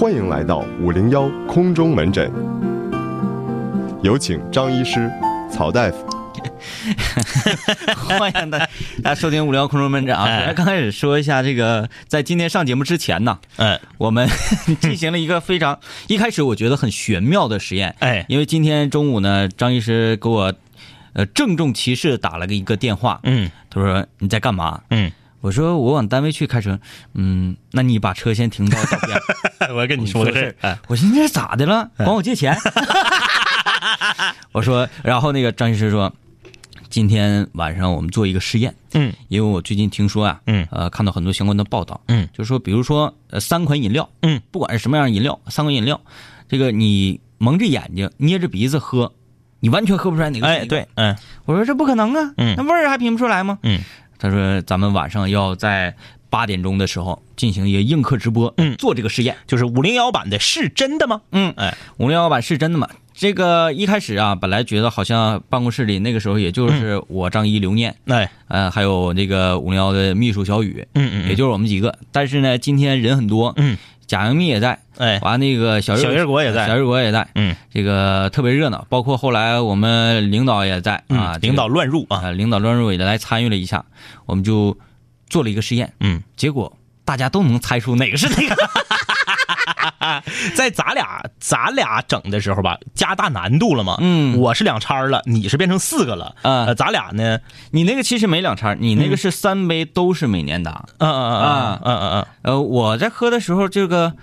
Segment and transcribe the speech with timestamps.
[0.00, 2.32] 欢迎来到五零幺空中门诊，
[4.02, 5.12] 有请张医师、
[5.52, 6.06] 曹大夫。
[8.18, 8.66] 欢迎大家
[9.02, 10.24] 大家收听五零幺空中门诊啊！
[10.24, 14.26] 哎首先刚开始说一下这个，在今天上节目之前呢，嗯，我们
[14.80, 15.78] 进行了一个非常
[16.08, 20.54] 一开始我觉得很玄妙的实验，哎，因为今天中午呢，张医师给我
[21.12, 24.80] 呃郑重其事打了个一个电话，嗯他说你在干嘛？
[24.88, 25.12] 嗯，
[25.42, 26.80] 我说我往单位去开车，
[27.12, 29.18] 嗯，那你把车先停到道边。
[29.74, 31.90] 我跟你说个事儿，哎，我寻思这是咋的了？
[31.96, 32.56] 管我借钱？
[34.52, 36.12] 我说，然后那个张医师说，
[36.88, 46.00] 今天晚上我们做一个试验，嗯因为我最近听说啊，嗯呃，看到很多相关的报道，嗯，就是说，比如说，呃，三款饮料，嗯，不管是什么样的饮料，三款饮料，
[46.48, 49.12] 这个你蒙着眼睛，捏着鼻子喝，
[49.60, 53.58] 你完全喝不出来哪个哎，对，嗯我说这不可能啊，嗯那味儿还品不出来吗？
[53.62, 53.80] 嗯，
[54.18, 55.94] 他说咱们晚上要在
[56.30, 58.76] 八点钟的时候进行一个映客直播，嗯。
[58.76, 59.36] 做这个实验。
[59.46, 61.20] 就是五零幺版的是真的吗？
[61.32, 62.88] 嗯，哎，五零幺版是真的吗？
[63.12, 71.98] 这个一开始啊，本来觉得好像办公室里那个时候也就是我张一、刘念，哎，呃，还有那个五零幺的秘书小雨，嗯嗯，也就是我们几个。
[72.12, 76.66] 但是呢，今天人很多，嗯，贾杨幂也在，哎，完那个小小月国也在。
[76.66, 77.54] 小月国也在，嗯。
[77.70, 78.86] 这个特别热闹。
[78.88, 83.84] 包括后来我们领导也在啊，嗯，领导乱入啊，啊，领导乱入也来参与了一下，
[84.24, 84.78] 我们就
[85.30, 88.56] 做了一个实验，嗯，结果大家都能猜出哪个是哪个。
[90.54, 94.38] 在咱俩咱俩整的时候吧，加大难度了嘛，嗯。
[94.38, 97.38] 我是两叉了，你是变成四个了，啊呃，咱俩呢，
[97.70, 100.86] 你那个其实没两叉，你那个是三杯都是美年达。
[100.98, 104.14] 嗯嗯嗯嗯嗯嗯呃，我在喝的时候，这个，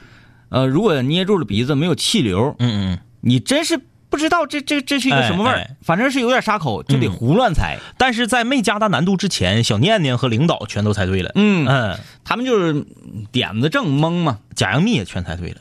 [0.49, 5.75] 呃，如果捏住了鼻子没有气流，嗯嗯，你真是不知道这这这是一个什么味儿，哎哎。
[5.81, 7.77] 反正是有点沙口，就得胡乱猜。
[7.97, 12.85] 但是在没加大难度之前，小念念和领导全都猜对了，嗯，嗯，他们就是
[13.31, 15.57] 点子正懵嘛，贾杨幂也全猜对了，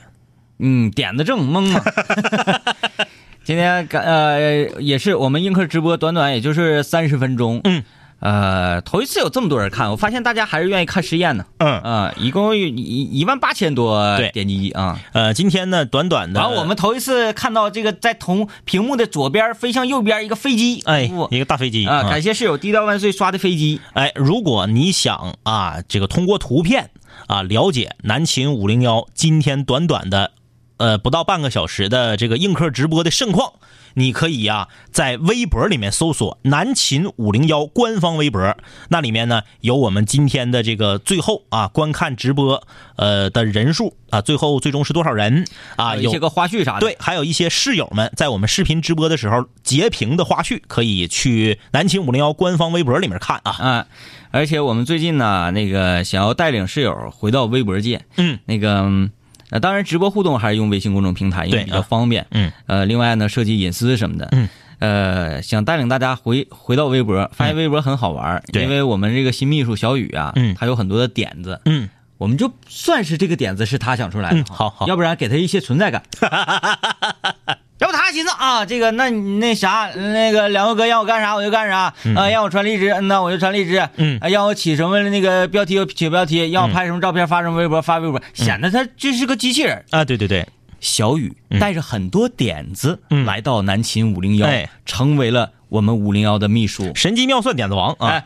[0.59, 1.83] 嗯，点子正懵嘛。
[3.45, 7.85] 今天赶呃也是我们映客直播，短短也就是三十分钟，嗯，
[8.19, 11.79] 呃，头一次有这么多人看，我发现大家还是愿意看实验呢，嗯。
[11.81, 14.31] 啊、一共有一一万八千多对。
[14.31, 14.99] 点击啊。
[15.13, 23.81] 呃，今天呢，短短的，然后我们头一次看到这个在同屏幕的左边飞向右边一个飞机，哎，一个大飞机啊，感谢室友低调万岁刷的飞机。
[23.93, 26.91] 哎，如果你想啊，这个通过图片
[27.27, 30.33] 啊了解南秦五零幺今天短短的
[30.79, 33.53] 呃不到半个小时的这个映客直播的盛况，
[33.99, 38.55] 你可以呀、在微博里面搜索南秦五零幺官方微博，
[38.91, 42.63] 那里面呢有我们今天的这个最后啊观看直播
[42.97, 45.47] 呃的人数啊，最后最终是多少人
[45.77, 45.97] 啊？
[45.97, 53.51] 有一些个花絮啥的，对，还有一些室友们在我们视频直播的时候截屏的花絮，可以去南秦五零幺官方微博里面看啊。
[53.53, 53.87] 啊，
[54.31, 59.09] 而且我们最近呢，那个想要带领室友回到微博界，嗯，那个。
[59.51, 61.87] 嗯呃，当然，直播互动还是用微信公众平台，因为比较啊。
[61.89, 62.27] 方便。
[62.33, 64.29] 嗯，呃，另外呢，涉及隐私什么的。
[64.33, 64.49] 嗯，
[64.81, 70.55] 呃，想带领大家回回到微博，发现微博很好玩因为我们这个新秘书小雨啊，嗯。
[70.59, 74.87] 他有很多的点子，嗯，我们就算是这个点子是他想出来的，嗯好好。
[74.89, 76.03] 要不然给他一些存在感。
[77.79, 84.19] 要不他寻思啊，这个那你那啥，那个两位哥让我干啥我就干啥，啊，让我穿荔枝，嗯那我就穿荔枝，嗯。
[84.21, 89.85] 啊，让我起什么那个标题我起标题，让我拍什么照片发什么微博发微博，显得他这是个机器人。
[89.91, 90.47] 啊，对对对，
[90.81, 93.27] 小雨带着很多点子嗯。
[93.27, 96.93] 来到南秦五零幺哎，成为了我们五零幺的秘书。
[96.95, 98.25] 神机妙算点子王啊、哎，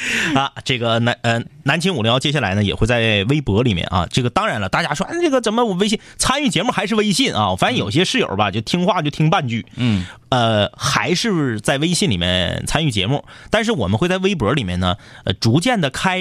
[0.34, 0.52] 啊！
[0.64, 4.06] 这个南呃南秦五零幺接下来呢也会在微博里面啊。
[4.10, 7.50] 这个当然了，大家说哎这个怎么我微信参与节目还是微信啊？
[7.50, 16.20] 我发现有些室友吧就听话就听半句，嗯，呃还是在微信里面参与节目，但是我们会在微博里面呢呃逐渐的开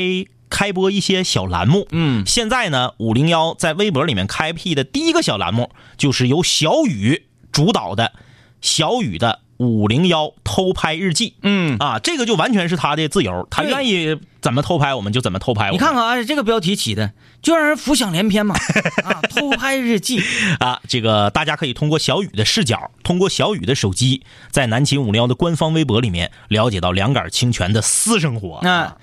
[0.50, 8.14] 开播一些小栏目，嗯现在呢，五零幺在微博里面开辟的第一个小栏目，就是由小雨主导的
[8.62, 11.36] 小雨的五零幺偷拍日记。
[11.44, 15.74] 嗯，啊，这个就完全是他的自由，他愿意怎么偷拍我们就怎么偷拍我们。
[15.74, 17.12] 你看看啊，这个标题起的
[17.42, 18.56] 就让人浮想联翩嘛。
[19.04, 20.24] 啊，偷拍日记，
[20.60, 28.60] 啊，这个大家可以通过小雨的视角，通过小雨的手机，在南秦五零幺的官方微博里面了解到两杆清泉的私生活。
[28.64, 28.96] 那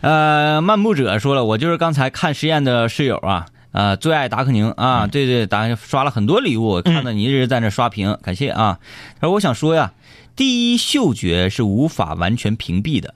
[0.00, 3.46] 呃，漫步者说了，我就是刚才看实验的室友啊。
[3.70, 8.78] 呃，最爱达克宁啊，对对，达刷了很多礼物，看到你一直在那刷屏，感谢啊。
[9.20, 9.92] 他说我想说呀，
[10.38, 13.12] 第一嗅觉是无法完全屏蔽的，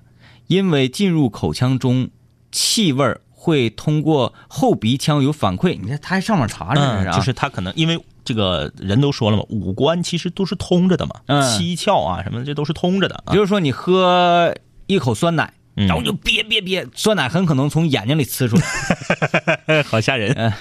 [0.48, 2.10] 因为进入口腔中，
[2.50, 5.78] 气味会通过后鼻腔有反馈。
[5.80, 13.30] 你看他还上网查着呢，嗯，就是他可能因为这个人都说了嘛，五官其实都是通着的嘛，嗯七窍啊什么的这都是通着的啊。
[13.30, 14.52] 比如说你喝
[14.88, 19.82] 一口酸奶，嗯然后就憋憋憋，酸奶很可能从眼睛里呲出来。
[19.86, 20.52] 好吓人。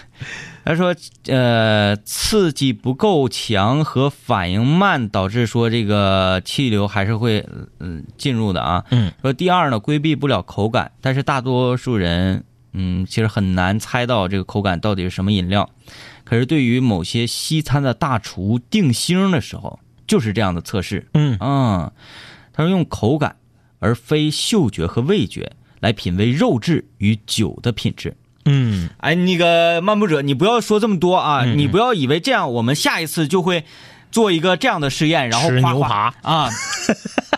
[0.63, 0.95] 他说，
[1.27, 7.45] 呃，刺激不够强和反应慢导致说这个气流还是会
[7.79, 8.85] 嗯进入的啊。
[8.91, 12.43] 嗯，说第二呢，规避不了口感，但是大多数人
[12.73, 15.69] 嗯其实很难猜到这个口感到底是什么饮料。
[16.23, 21.07] 可是对于某些西餐的大厨定星的时候，就是这样的测试。
[21.15, 21.91] 嗯嗯，
[22.53, 23.35] 他说用口感
[23.79, 28.15] 而非嗅觉和味觉来品味肉质与酒的品质。
[28.45, 31.43] 嗯，哎，那个漫步者，你不要说这么多啊！
[31.45, 33.63] 你不要以为这样，我们下一次就会
[34.11, 36.49] 做一个这样的试验，然后吃夸夸牛扒啊，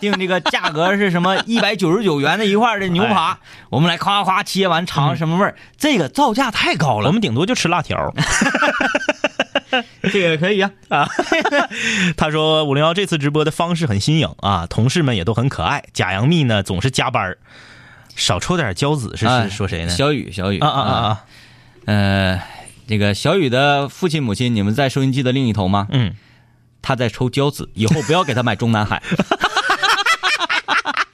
[0.00, 3.38] 定这个价格是什么 一百九十九元的一块的牛扒，
[3.70, 5.54] 我们来夸夸切完尝什么味儿？
[5.76, 8.12] 这个造价太高了，我们顶多就吃辣条。
[10.12, 10.70] 这个可以啊。
[12.16, 15.82] 他说五零幺这次直播的方式很新颖啊，同事们也都很可爱。
[15.92, 17.38] 假杨幂呢总是加班儿
[18.16, 19.90] 少抽点胶子是说谁呢？
[19.90, 20.92] 小雨，小雨啊啊啊！
[21.06, 21.24] 啊！
[21.86, 22.42] 呃，
[22.86, 25.88] 这个小雨的父亲母亲，你们在收音机的另一头吗？
[25.90, 26.14] 嗯，
[26.80, 29.02] 他在抽胶子，以后不要给他买中南海。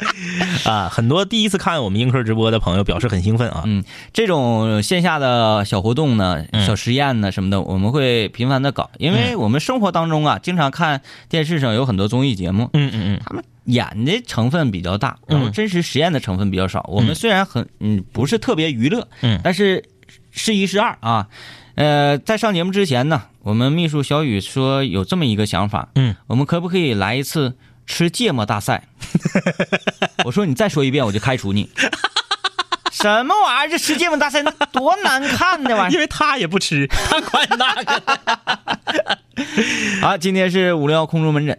[0.64, 3.62] 啊，很多第一次看我们映客直播的朋友表示很兴奋啊。
[3.66, 16.84] 嗯，这种线下的小活动呢、嗯小实验呢什么的，我们会频繁的搞，因为我们生活当中啊，经常看电视上有很多综艺节目，嗯嗯嗯他们演的成分比较大，然后嗯真实实验的成分比较少。
[16.88, 19.84] 我们虽然很嗯不是特别娱乐，嗯但是
[20.30, 21.28] 是一是二啊。
[21.76, 27.56] 呃，在上节目之前呢，我们秘书小雨说有这么一个想法，嗯，我们可不可以来一次
[27.90, 28.84] 吃芥末大赛？
[30.24, 31.68] 我说你再说一遍，我就开除你。
[32.92, 33.68] 什么玩意儿？
[33.68, 39.18] 这吃芥末大赛那多难看的玩意儿 因为他也不吃，他管那个儿！
[40.00, 41.58] 好，今天是五零幺空中门诊，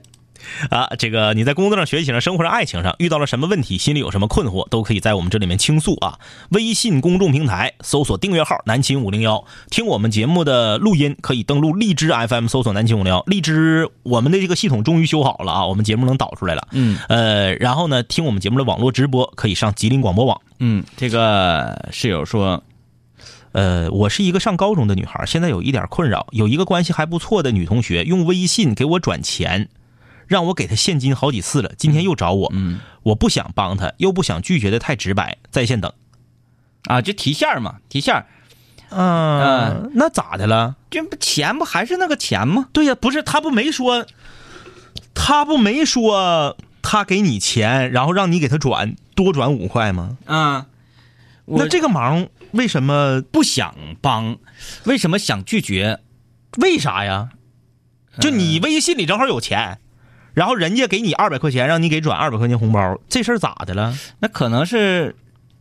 [0.69, 0.87] 啊。
[0.97, 6.19] 这个你在工作上、学习上、生活上、爱情上遇到了什么问题，心里有什么困惑，都可以在我们这里面倾诉啊。
[6.49, 13.23] 微信公众平台搜索订阅号“南秦五零幺”，听我们节目的录音可以登录荔枝 FM 搜索“南秦五零幺”。
[13.27, 16.67] 荔枝我们的这个系统终于修好了啊，我们节目能导出来了。
[16.71, 20.39] 嗯呃，然后呢，听我们节目的网络直播可以上吉林广播网。
[20.59, 22.63] 嗯，这个室友说，
[23.51, 29.69] 呃，我是一个上高中的女孩，现在有一点困扰，有一个关系还不错的女同学用微信给我转钱，
[30.31, 35.91] 让我给他现金好几次了，今天又找我，嗯我不想帮他，又不想拒绝的太直白，在线等。
[36.85, 38.25] 啊，就提现儿嘛，提现儿，
[38.91, 40.77] 嗯、那咋的了？
[40.89, 42.69] 这不钱不还是那个钱吗？
[42.71, 44.05] 对呀、不是他不没说，
[45.13, 50.17] 他不没说他给你钱，然后让你给他转多转五块吗？
[50.25, 50.67] 啊，
[51.43, 53.21] 我那这个忙为什么？
[53.21, 54.37] 不想帮，
[54.85, 55.99] 为什么想拒绝？
[56.61, 57.31] 为啥呀？
[58.19, 59.79] 就你微信里正好有钱，
[60.33, 63.93] 然后人家给你二百块钱，让你给转二百块钱红包，这事儿咋的了？
[64.19, 65.15] 那可能是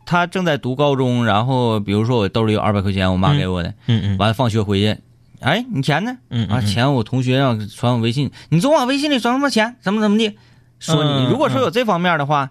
[0.05, 4.97] 他正在读高中，然后比如说我兜里有二百块钱，我妈给我的，嗯嗯完了放学回去，
[5.39, 6.11] 哎，你钱呢？
[6.11, 9.75] 啊，嗯啊钱我同学让传我微信，你总往微信里转什么钱？
[9.81, 10.35] 怎么怎么的？
[10.79, 12.49] 说你，嗯如果说有这方面的话，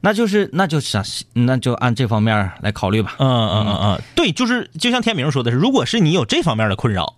[0.00, 1.02] 那就是那就想
[1.32, 3.16] 那就按这方面来考虑吧。
[3.18, 7.14] 嗯嗯嗯嗯，对，就是就像天明说的是，如果是你有这方面的困扰，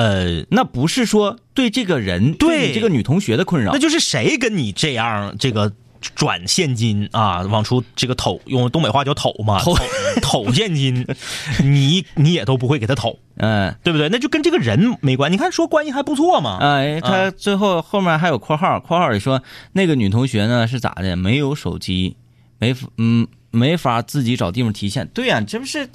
[0.00, 5.70] 呃，那不是说对这个人对你这个女同学的困扰那，就是谁跟你这样这个
[6.14, 9.74] 转现金啊，往出这个投，用东北话叫投嘛，投
[10.22, 11.06] 投现金，
[11.62, 13.74] 你你也都不会给他投，嗯。
[13.82, 14.08] 对不对？
[14.08, 15.30] 那就跟这个人没关。
[15.30, 21.14] 你看说关系还不错嘛，哎，他最后后面还有括号，括号里说那个女同学呢是咋的？
[21.16, 22.16] 没有手机，
[22.58, 25.06] 没嗯没法自己找地方提现。
[25.12, 25.90] 对呀、这不是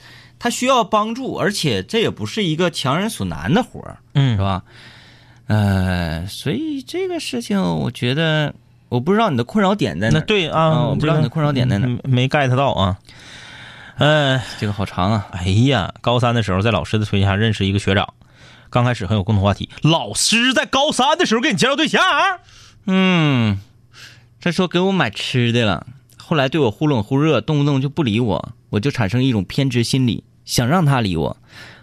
[0.46, 4.62] 她需要帮助，而且这也不是一个强人所难的活儿，嗯是吧？
[5.48, 8.54] 呃，所以这个事情，我觉得
[8.88, 10.20] 我不知道你的困扰点在哪。
[10.20, 13.00] 那对啊，啊我不知道你的困扰点在哪嗯没 get 到啊。
[13.98, 15.28] 呃，这个好长啊。
[15.32, 18.14] 哎呀，高三的时候在老师的推荐下认识一个学长，
[18.70, 19.68] 刚开始很有共同话题。
[19.82, 22.04] 老师在高三的时候给你介绍对象，
[22.86, 23.60] 嗯，
[24.40, 25.88] 他说给我买吃的了，
[26.18, 31.36] 后来对我忽冷忽热，动不动就不理我，我就产生一种偏执心理，想让他理我。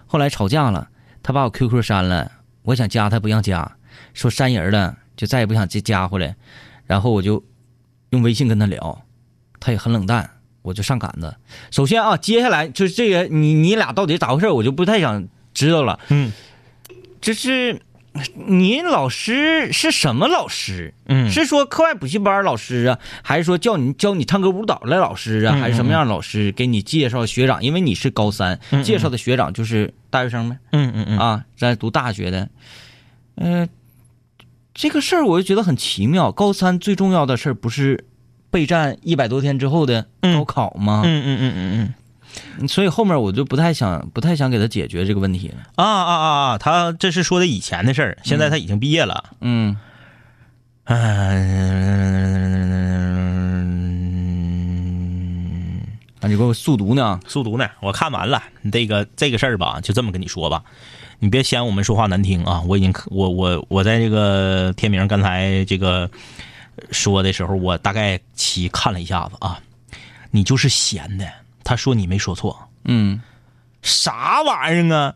[0.06, 0.88] 后来吵架了，
[1.22, 2.30] 他把我 QQ 删了，
[2.62, 3.76] 我想加他不让加，
[4.14, 6.34] 说删人了就再也不想再加回来，
[6.86, 7.44] 然后我就
[8.10, 9.04] 用微信跟他聊，
[9.60, 10.30] 他也很冷淡，
[10.62, 11.34] 我就上杆子。
[11.70, 15.98] 首先啊，接下来就是这个你你俩到底咋回事，我就不太想知道了。
[16.08, 16.32] 嗯
[17.20, 17.80] 就是
[18.34, 20.92] 你老师是什么老师？
[21.06, 27.62] 嗯是说课外补习班老师啊，还是说教你教你唱歌舞蹈的老师啊，嗯还是什么样的老师给你介绍学长？
[27.64, 32.48] 因为你是高三，嗯介绍的学长就是大学生呗，嗯嗯嗯啊，在读大学的，
[33.36, 33.66] 呃，
[34.74, 36.30] 这个事儿我就觉得很奇妙。
[36.30, 38.04] 高三最重要的事儿不是
[38.50, 41.02] 备战一百多天之后的嗯高考吗？
[41.04, 41.94] 嗯嗯嗯嗯嗯，
[42.68, 45.56] 所以后面我就不太想不太想给他解决这个问题了。
[45.76, 46.58] 啊啊啊啊！
[46.58, 49.24] 他这是说的以前的事儿，现在他已经毕业了。
[49.40, 49.76] 嗯
[50.84, 50.96] 嗯，
[56.20, 57.20] 啊，你给我速读呢？
[57.26, 57.68] 速读呢？
[57.80, 58.42] 我看完了。
[58.72, 60.62] 这个这个事儿吧，就这么跟你说吧，
[61.20, 62.62] 你别嫌我们说话难听啊！
[62.66, 66.10] 我已经我我我在这个天明刚才这个
[66.90, 69.60] 说的时候，我大概其看了一下子啊，
[70.30, 71.26] 你就是闲的。
[71.64, 73.20] 他说你没说错，嗯
[73.82, 75.14] 啥玩意儿啊？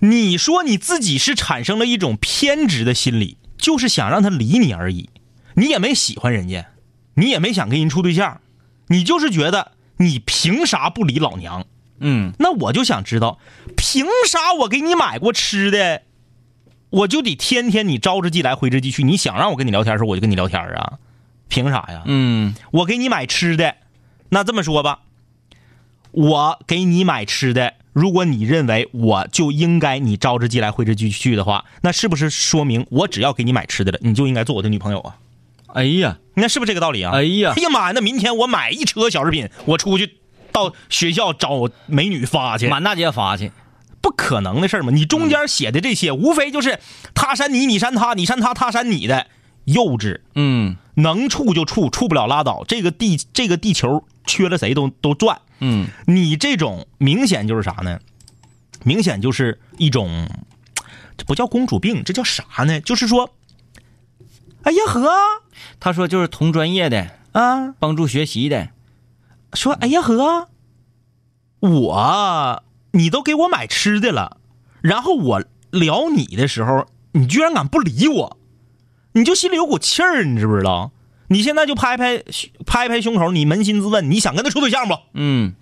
[0.00, 5.10] 你说你自己是产生了一种偏执的心理，就是想让他理你而已。
[5.54, 6.66] 你也没喜欢人家，
[7.14, 8.40] 你也没想跟人处对象，
[8.88, 11.66] 你就是觉得你凭啥不理老娘？
[11.98, 13.38] 嗯那我就想知道，
[13.74, 16.02] 凭啥我给你买过吃的，
[16.90, 19.02] 我就得天天你招之即来挥之即去？
[19.02, 20.98] 你想让我跟你聊天的时候，我就跟你聊天啊？
[21.48, 22.02] 凭啥呀？
[22.04, 23.76] 嗯我给你买吃的，
[24.30, 25.00] 那这么说吧，
[26.10, 35.16] 我给你买吃的，如果你认为我就应该你招之即来挥之即去的话，那是不是说明我只要给你买吃的了，你就应该做我的女朋友啊？
[35.74, 37.12] 哎呀，那是不是这个道理啊？
[37.14, 37.92] 哎呀哎呀妈呀！
[37.94, 40.16] 那明天我买一车小食品，我出去
[40.50, 43.52] 到学校找美女发去，满大街发去。
[44.00, 44.92] 不可能的事儿嘛！
[44.92, 46.78] 你中间写的这些，无非就是
[47.12, 49.26] 他删你，你删他，你删他，他删你的，
[49.64, 50.20] 幼稚。
[50.34, 52.64] 嗯能处就处，处不了拉倒。
[52.66, 55.40] 这个地这个地球缺了谁都都赚。
[55.60, 57.98] 嗯你这种明显就是啥呢？
[58.84, 60.28] 明显就是一种，
[61.16, 62.80] 这不叫公主病，这叫啥呢？
[62.80, 63.34] 就是说，
[64.62, 65.08] 哎呀呵
[65.80, 68.68] 他说就是同专业的，啊，帮助学习的。
[69.54, 70.48] 说哎呀呵，
[71.60, 74.36] 我你都给我买吃的了，
[74.82, 78.38] 然后我聊你的时候，你居然敢不理我，
[79.12, 80.92] 你就心里有股气儿，你知不知道？
[81.28, 82.22] 你现在就拍拍
[82.66, 84.96] 拍拍胸口，你扪心自问，你想跟他处对象不？
[85.14, 85.54] 嗯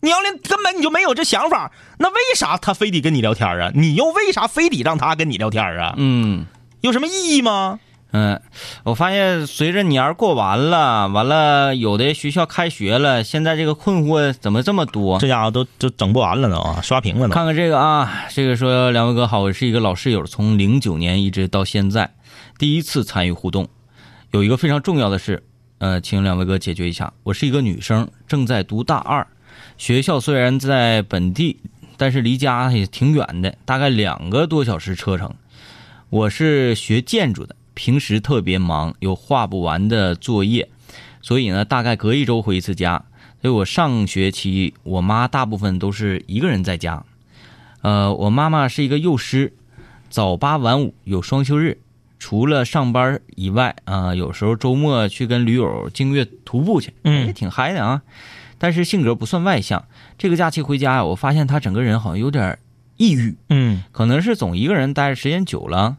[0.00, 3.70] 你要连根本你就没有这想法，那为啥他非得跟你聊天啊？
[3.74, 5.94] 你又为啥非得让他跟你聊天啊？
[5.96, 6.44] 嗯
[6.82, 7.80] 有什么意义吗？
[8.12, 8.40] 嗯，
[8.84, 15.18] 我发现随着年儿过完了，完了有的学校开学了，现在这个困惑怎么这么多？
[15.18, 17.34] 这家伙都都整不完了都啊，刷屏了都。
[17.34, 22.14] 看看这个啊，这个说两位哥好，我是一个老室友，从零九年一直到现在，
[22.58, 23.66] 第一次参与互动。
[24.34, 25.44] 有一个非常重要的事，
[25.78, 27.12] 呃，请两位哥解决一下。
[27.22, 29.24] 我是一个女生，正在读大二，
[29.78, 31.60] 学校虽然在本地，
[31.96, 35.32] 但是离家也挺远的，大概两个多小时车程。
[36.10, 40.68] 我是学建筑的，平时特别忙，有画不完的作业，
[41.22, 43.04] 所以呢，大概隔一周回一次家。
[43.40, 47.04] 所以我上学期我妈大部分都是一个人在家。
[47.82, 49.52] 呃，我妈妈是一个幼师，
[50.10, 51.78] 早八晚五，有双休日。
[52.26, 58.00] 除了上班以外，啊、有时候周末去跟驴友净月徒步去，嗯也挺嗨的啊。
[58.56, 59.84] 但是性格不算外向。
[60.16, 62.58] 这个假期回家呀，我发现他整个人好像有点
[62.96, 65.98] 抑郁，嗯可能是总一个人待着时间久了。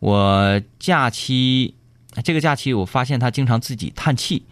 [0.00, 1.76] 我假期
[2.24, 4.42] 这个假期，我发现他经常自己叹气，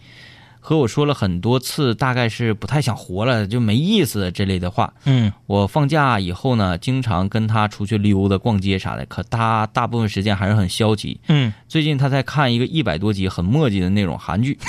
[0.69, 4.93] 和我说了很多次，大概是不太想活了，就没意思这类的话。
[5.05, 11.19] 嗯我放假以后呢，经常跟他出去溜达、逛街啥的，可他大部分时间还是很消极。
[11.27, 14.59] 嗯，最近他在看一个一百多集很墨迹的那种韩剧，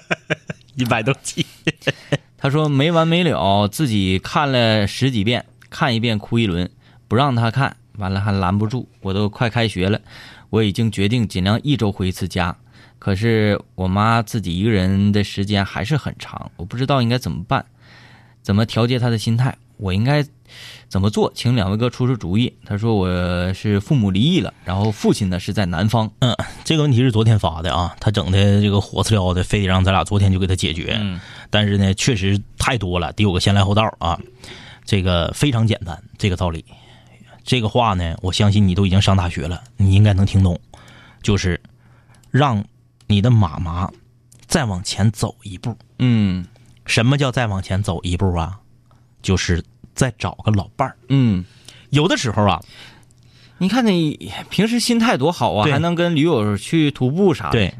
[0.76, 1.44] 一百多集。
[2.38, 6.70] 他说没完没了，自己看了十几遍，看一遍哭一轮，
[7.08, 8.88] 不让他看，完了还拦不住。
[9.02, 10.00] 我都快开学了，
[10.48, 12.56] 我已经决定尽量一周回一次家，
[12.98, 17.64] 可是我妈自己一个人的时间还是很长，我不知道应该怎么办，
[18.42, 20.24] 怎么调节她的心态，我应该
[20.88, 21.30] 怎么做？
[21.34, 22.52] 请两位哥出出主意。
[22.64, 26.10] 他说我是父母离异了，然后父亲呢是在南方。
[26.20, 30.96] 嗯，这个问题是昨天发的啊，他整的这个火刺撩的，非得让咱俩昨天就给他解决。
[31.00, 34.18] 嗯但是呢，确实太多了，得有个先来后到啊。
[34.84, 36.64] 这个非常简单，这个道理，
[37.42, 40.60] 这个话呢，我相信你都已经上大学了，你应该能听懂，
[41.22, 41.60] 就是
[42.30, 42.64] 让
[43.06, 43.90] 你的妈妈
[44.46, 45.76] 再往前走一步。
[45.98, 46.46] 嗯
[46.84, 48.60] 什么叫再往前走一步啊？
[49.22, 50.96] 就是再找个老伴儿。
[51.08, 51.44] 嗯，
[51.90, 52.62] 有的时候啊，
[53.58, 57.50] 你看你平时心态多好啊，还能跟驴友去徒步啥的。
[57.52, 57.74] 对，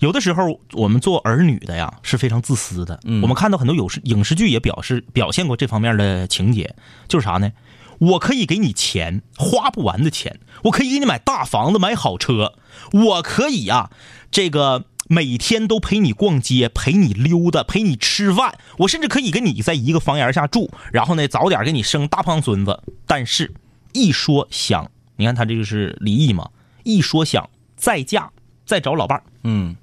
[0.00, 3.00] 有的时候我们做儿女的呀是非常自私的。
[3.04, 6.74] 嗯我们看到很多有视影视剧也表示表现过这方面的情节，
[7.08, 7.50] 就是啥呢？
[7.98, 12.54] 我可以给你钱，花不完的钱，我可以给你买大房子、买好车，
[12.92, 13.90] 我可以啊、
[14.30, 22.82] 这个每天都陪你逛街、陪你溜达、陪你吃饭，我甚至可以跟你在一个房檐下住，然后呢早点给你生大胖孙子。
[23.06, 23.52] 但是，
[23.92, 26.50] 一说想，你看他这个是离异嘛，
[26.84, 28.30] 一说想再嫁
[28.64, 29.24] 再找老伴儿。
[29.44, 29.76] 嗯。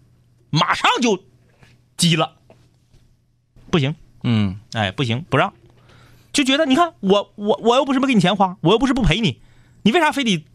[0.50, 1.22] 马上就
[1.98, 2.36] 急了，
[3.70, 3.94] 不行，
[4.24, 4.58] 嗯。
[4.72, 5.54] 哎，不行，不让，
[6.32, 9.42] 就觉得你看我我我又不是不给你钱花，我又不是不陪你，
[9.82, 10.46] 你为啥非得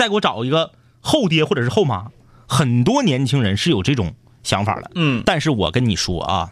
[0.00, 2.10] 再给我找一个后爹或者是后妈？
[2.48, 6.50] 很多年轻人是有这种想法的，嗯但是我跟你说啊，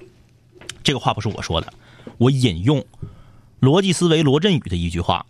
[0.85, 1.73] 这个话不是我说的，
[2.19, 2.85] 我引用
[3.59, 5.25] 逻辑思维罗振宇的一句话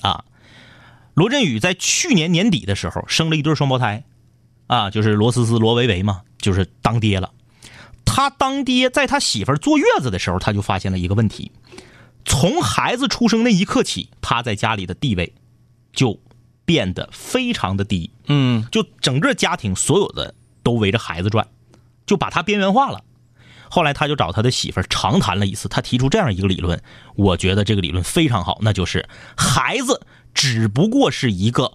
[0.00, 0.24] 啊。
[1.12, 4.04] 罗振宇在去年年底的时候生了一对双胞胎，
[4.66, 7.30] 啊，就是罗思思、罗维维嘛，就是当爹了。
[8.06, 11.52] 他当爹，在他媳妇儿坐月子的时候，他就发现了一个问题：
[12.24, 15.34] 从孩子出生那一刻起，他在家里的地位
[15.92, 16.18] 就
[16.70, 21.48] 变得非常的低，嗯就整个家庭所有的都围着孩子转，
[22.06, 23.02] 就把他边缘化了。
[23.68, 26.80] 后来他就找他的媳妇儿长谈了一次，他提出这样一个理论，
[27.16, 31.72] 我觉得这个理论非常好，那就是孩子只不过是一个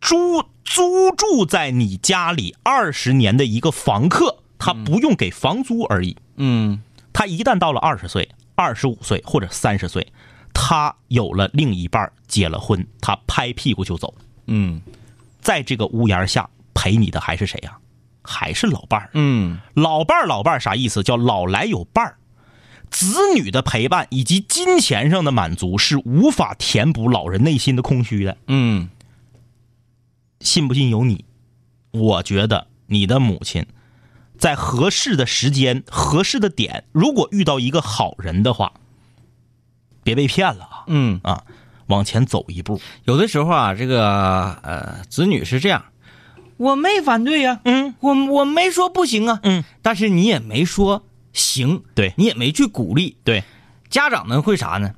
[0.00, 6.16] 租租住在你家里二十年的一个房客，他不用给房租而已。
[6.36, 6.80] 嗯
[7.12, 10.12] 他一旦到了二十岁、二十五岁或者三十岁，
[10.54, 14.14] 他有了另一半，结了婚，他拍屁股就走。
[14.46, 14.80] 嗯
[15.40, 17.76] 在这个屋檐下陪你的还是谁呀、
[18.22, 19.10] 还是老伴儿。
[19.12, 21.02] 嗯老伴儿，老伴儿啥意思？
[21.02, 22.16] 叫老来有伴儿。
[22.90, 28.36] 子女的陪伴以及金钱上的满足是无法填补老人内心的空虚的。
[28.46, 28.88] 嗯
[30.40, 31.24] 信不信由你。
[31.90, 33.66] 我觉得你的母亲
[34.38, 38.72] 在合适的时间、合适的点，如果遇到一个好人的话，
[40.04, 41.42] 别被骗了啊嗯，啊！
[41.86, 42.80] 往前走一步。
[43.04, 45.84] 有的时候啊，这个呃，子女是这样，
[46.56, 53.42] 我没反对呀、嗯我我没说不行啊，嗯，但是你也没说行，对你也没去鼓励，对，
[53.90, 54.94] 家长们会啥呢？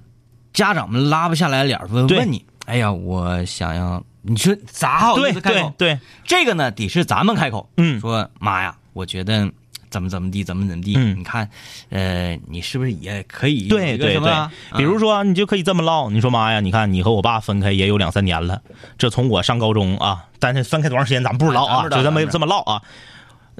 [0.53, 5.73] 家长们拉不下来脸问问你，哎呀，我想要，你说咋好意思开口？
[5.77, 9.51] 对对，这个呢，得是咱们开口，嗯说妈呀，我觉得
[9.97, 11.49] 怎么怎么地，怎么怎么地，嗯你看，
[11.88, 14.19] 呃，你是不是也可以对对？
[14.21, 14.31] 对，
[14.76, 18.61] 比如说你就可以这么唠，你说妈呀，你看你和我爸分开也有两三年了，
[18.99, 22.83] 这从我上高中啊，但是分开多长时间咱们不知道啊，就这么这么唠啊。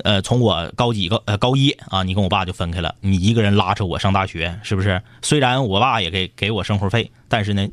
[0.05, 5.01] 呃，从我高几个呃高一啊，你跟我爸就分开了，你一个人拉扯我上大学，是不是？
[5.23, 7.67] 虽然我爸也给给我生活费，但是呢，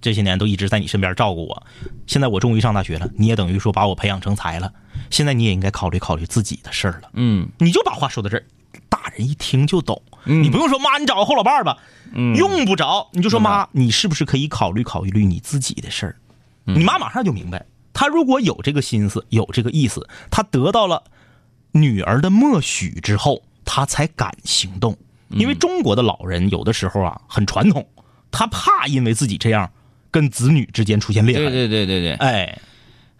[0.00, 1.66] 这些年都一直在你身边照顾我。
[2.06, 4.72] 现在我终于上大学了，你也等于说把我培养成才了。
[5.10, 7.10] 现在你也应该考虑考虑自己的事儿了。
[7.14, 8.44] 嗯你就把话说到这儿，
[8.88, 10.00] 大人一听就懂。
[10.24, 11.78] 嗯你不用说妈，你找个后老伴儿吧，
[12.12, 16.16] 嗯用不着，你就说妈，你是不是可以考虑考虑你自己的事儿？
[16.64, 21.02] 你妈马上就明白，她如果有这个心思，有这个意思，她得到了
[21.72, 24.96] 女儿的默许之后，她才敢行动。
[25.28, 27.86] 因为中国的老人有的时候啊很传统，
[28.32, 29.70] 他怕因为自己这样
[30.10, 31.52] 跟子女之间出现裂对痕。
[31.52, 32.26] 对对对对对。
[32.26, 32.58] 哎，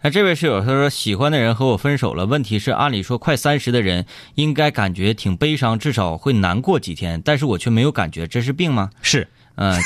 [0.01, 8.89] 那这位室友他说，喜欢的人和我分手了，问题是按理说快三十的人应该感觉挺悲伤，至少会难过几天，但是我却没有感觉，这是病吗？
[9.01, 9.79] 是嗯、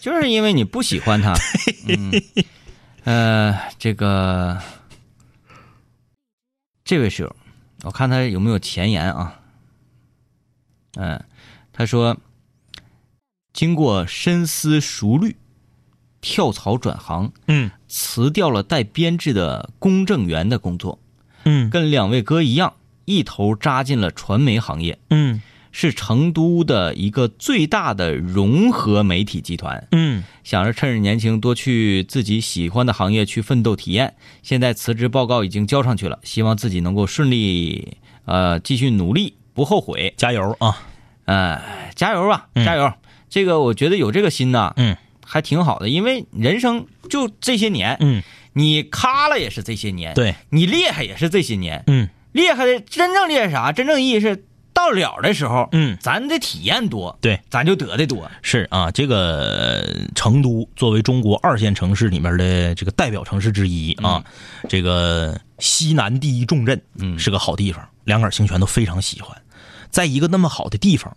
[0.00, 1.34] 就就是因为你不喜欢他。
[1.86, 2.10] 嗯，
[3.04, 4.58] 呃，这个
[6.82, 7.36] 这位室友，
[7.84, 9.38] 我看他有没有前言啊？
[10.96, 11.22] 嗯、
[11.72, 12.16] 他说，
[13.52, 15.36] 经过深思熟虑，
[16.20, 20.98] 跳槽转行，嗯辞掉了带编制的公证员的工作，
[21.44, 29.86] 嗯跟两位哥一样，一头扎进了传媒行业，嗯是成都的一个最大的融合媒体集团。
[29.92, 34.14] 嗯想着趁着年轻多去自己喜欢的行业去奋斗体验。
[34.42, 40.14] 现在辞职报告已经交上去了，希望自己能够顺利，呃，继续努力，不后悔。
[40.16, 40.88] 加油啊！
[41.26, 41.62] 呃，
[41.94, 42.90] 加油吧，嗯加油！
[43.28, 44.96] 这个我觉得有这个心呐，嗯
[45.28, 48.22] 还挺好的，因为人生就这些年，嗯，
[48.54, 53.72] 你咖了也是这些年，对，你厉害也是这些年，嗯厉害的真正厉害啥？
[53.72, 58.30] 真正意义是到了的时候，嗯，咱的体验多，对，咱就得的多。
[58.42, 64.24] 是啊，这个成都作为中国二线城市里面的这个代表城市之一啊，
[64.68, 69.36] 这个西南第一重镇，嗯是个好地方，两杆清泉都非常喜欢。
[69.90, 71.16] 在一个那么好的地方，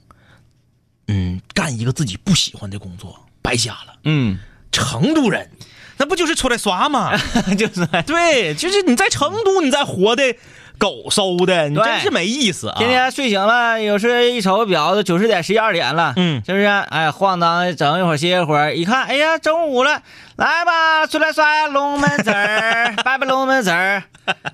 [1.08, 3.96] 嗯，干一个自己不喜欢的工作，白瞎了。
[4.06, 4.38] 嗯，
[4.72, 5.50] 成都人，
[5.98, 7.12] 那不就是出来耍吗？
[7.60, 10.34] 就是对，就是你在成都，你再活的
[10.82, 12.76] 狗搜的，你真是没意思啊！
[12.80, 16.66] 天天睡醒了，有时一瞅表，都九十点、十一二点了，嗯是不是？
[16.66, 20.02] 哎，晃荡整一会儿，歇一会儿，一看，哎呀，中午了，
[20.38, 24.02] 来吧，出来刷龙门子儿， 拜拜龙门子儿，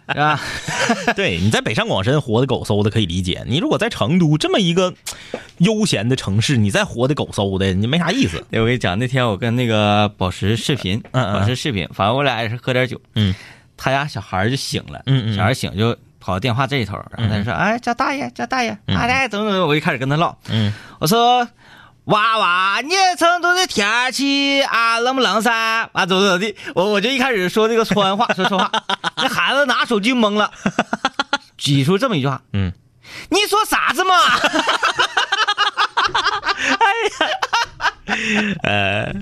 [0.09, 0.37] 是吧？
[1.15, 4.93] 对，你在北上广深活的狗搜的可以理解，你如果在成都这么一个
[5.59, 8.43] 悠闲的城市，你再活的狗搜的，你没啥意思。
[8.51, 13.33] 对，我跟你讲，那天我跟那个宝石视频，嗯嗯宝石视频，反正我俩也是喝点酒，嗯，
[13.77, 15.95] 他家小孩儿就醒了，嗯嗯嗯小孩醒就
[16.27, 21.47] 跑到电话这一头，然后他就说：“哎，叫大爷，叫大爷，啊大爷怎么怎么？”我就开始跟他唠，嗯，我说
[22.03, 25.89] ：“娃娃，你成都的天气啊冷不冷噻？
[25.93, 26.53] 啊，怎么怎么的？
[26.75, 28.69] 我我就一开始说这个川话，说川话，
[29.15, 30.51] 那孩子拿手机懵了，
[31.57, 32.73] 挤出这么一句话：嗯，
[33.29, 34.13] 你说啥子嘛？
[36.79, 36.85] 哎
[37.21, 39.13] 呀，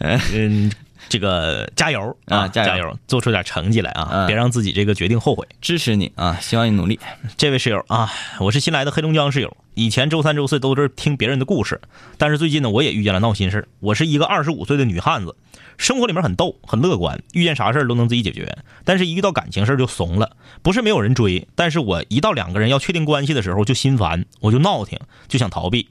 [0.00, 0.72] 呃嗯，
[1.08, 5.46] 这个加油啊加油加油，做出点成绩来啊，嗯别让自己这个决定后悔。
[5.60, 6.98] 支持你啊，希望你努力。
[7.36, 9.56] 这位室友啊，我是新来的黑龙江室友。
[9.74, 11.80] 以前周三、周四都是听别人的故事，
[12.16, 15.34] 但是最近呢，我也遇见了闹心事儿我是一个二十五岁的女汉子，
[15.76, 18.56] 生活里面很逗、很乐观，遇见啥事儿都能自己解决。
[18.84, 20.36] 但是，一遇到感情事儿就怂了。
[20.62, 25.88] 不是没有人追，但是我一到两个人要确定关系的时候就心烦，我就闹挺，就想逃避。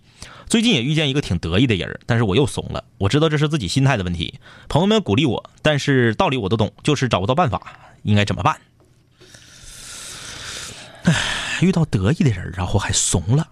[0.47, 2.83] 最近也遇见一个挺得意的人，但是我又怂了。
[2.97, 7.61] 我知道这是自己心态的问题，朋友们鼓励我，但是道理我都懂，就是找不到办法，
[8.03, 8.57] 应该怎么办？
[11.03, 11.13] 唉，
[11.61, 13.47] 遇到得意的人，然后还怂了。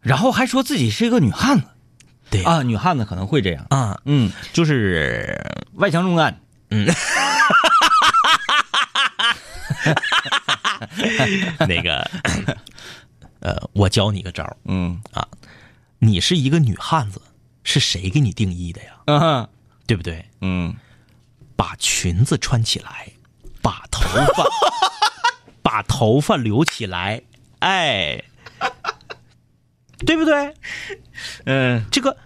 [0.00, 1.66] 然后还说自己是一个女汉子。
[2.30, 5.40] 对啊，女汉子可能会这样，啊，嗯，就是
[5.74, 6.86] 外强中干，嗯。
[11.68, 12.10] 那个，
[13.40, 14.56] 呃，我教你个招儿。
[14.64, 15.00] 嗯
[16.04, 17.20] 你是一个女汉子，
[17.64, 18.90] 是谁给你定义的呀？
[19.06, 19.48] 嗯
[19.86, 20.24] 对不对？
[20.40, 20.74] 嗯，
[21.56, 23.08] 把裙子穿起来，
[23.62, 24.00] 把头
[24.34, 24.44] 发，
[25.62, 27.22] 把头发留起来，
[27.58, 28.22] 哎，
[30.06, 30.54] 对不对？
[31.44, 32.16] 嗯，这个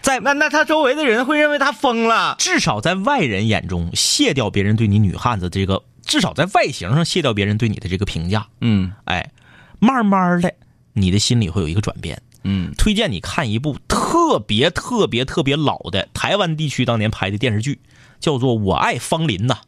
[0.00, 2.34] 在那那他周围的人会认为他疯了。
[2.38, 8.48] 至少在外人眼中卸掉别人对你女汉子这个，至少在外形上卸掉别人对你的这个评价。
[8.60, 9.30] 嗯哎，
[9.78, 10.52] 慢慢的，
[10.94, 12.20] 你的心里会有一个转变。
[12.46, 12.72] 嗯。
[12.78, 17.80] 推荐你看一部特别特别特别老的台湾地区当年拍的电视剧，
[18.20, 19.58] 叫做《我爱芳林》呐。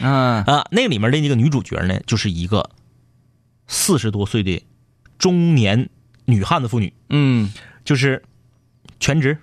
[0.00, 0.42] 嗯。
[0.44, 2.70] 啊，那里面的那个女主角呢，就是一个
[3.66, 4.62] 四十多岁的
[5.18, 5.90] 中年
[6.24, 7.52] 女汉子妇女，嗯。
[7.84, 8.22] 就是
[8.98, 9.38] 全职，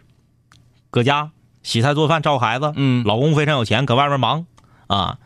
[0.89, 3.04] 搁家洗菜做饭照顾孩子，嗯。
[3.06, 4.45] 老公非常有钱，搁外面忙
[4.88, 5.19] 啊。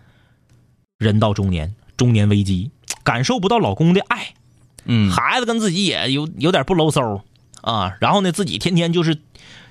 [1.00, 2.72] 人到中年，中年危机，
[3.04, 4.34] 感受不到老公的爱，
[4.86, 7.22] 嗯，孩子跟自己也有有点不搂嗖
[7.64, 9.18] 啊，然后呢，自己天天就是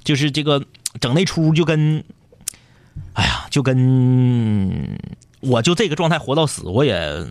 [0.02, 0.64] 就是这个
[1.00, 2.02] 整那出就跟，
[3.12, 4.98] 哎呀，就跟
[5.40, 7.26] 我就这个状态活到死，我也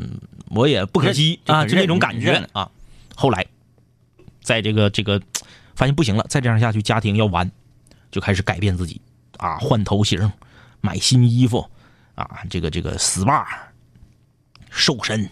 [0.50, 2.69] 我也不可惜啊，就那种感觉认啊。
[3.15, 3.45] 后来，
[4.41, 5.19] 在这个这个
[5.76, 7.52] 发现不行了，再这样下去家庭要完，
[8.12, 9.02] 就开始改变自己
[9.38, 10.32] 啊，换头型，
[10.80, 11.67] 买新衣服
[12.13, 13.45] 啊，这个这个 SPA，
[14.69, 15.30] 瘦身，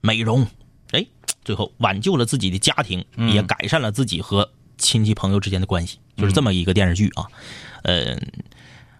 [0.00, 0.46] 美容，
[0.92, 1.04] 哎，
[1.44, 7.26] 最后挽救了自己的家庭，嗯也改善了自己和亲戚朋友之间的关系，就是这么一个电视剧啊。
[7.82, 8.20] 嗯，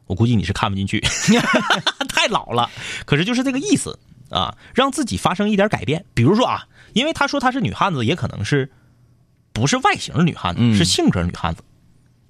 [0.06, 1.00] 我估计你是看不进去，
[2.08, 2.70] 太老了。
[3.04, 3.98] 可是就是这个意思
[4.30, 6.04] 啊，让自己发生一点改变。
[6.14, 8.70] 比如说啊，因为他说她是女汉子，也可能是
[9.52, 11.62] 不是外形女汉子，嗯是性格女汉子。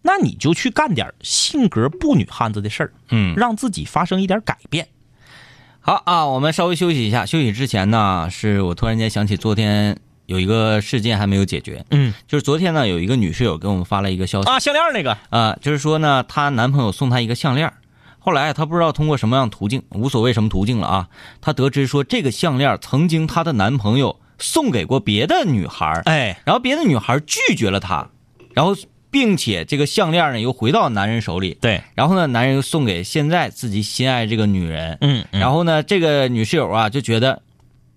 [0.03, 4.89] 那你就去干点性格不女汉子的事儿，嗯让自己发生一点改变。
[5.87, 7.25] 好啊，我们稍微休息一下。
[7.25, 9.97] 休息之前呢，是我突然间想起昨天
[10.27, 12.13] 有一个事件还没有解决，嗯。
[12.27, 14.51] 就是昨天呢有一个女室友给我们发了一个消息。
[14.51, 17.73] 啊，项链那个，啊、就是说呢她男朋友送她一个项链，
[18.19, 21.09] 后来啊她不知道通过什么样途径，无所谓什么途径了啊，
[21.41, 28.09] 她得知说这个项链曾经她的男朋友送给过别的女孩儿，哎，然后别的女孩儿拒绝了她，
[28.55, 28.75] 然后
[29.11, 35.41] 并且这个项链呢又回到男人手里，对，然后呢男人又送给现在自己心爱这个女人，嗯，嗯。
[35.41, 37.43] 然后呢这个女室友啊就觉得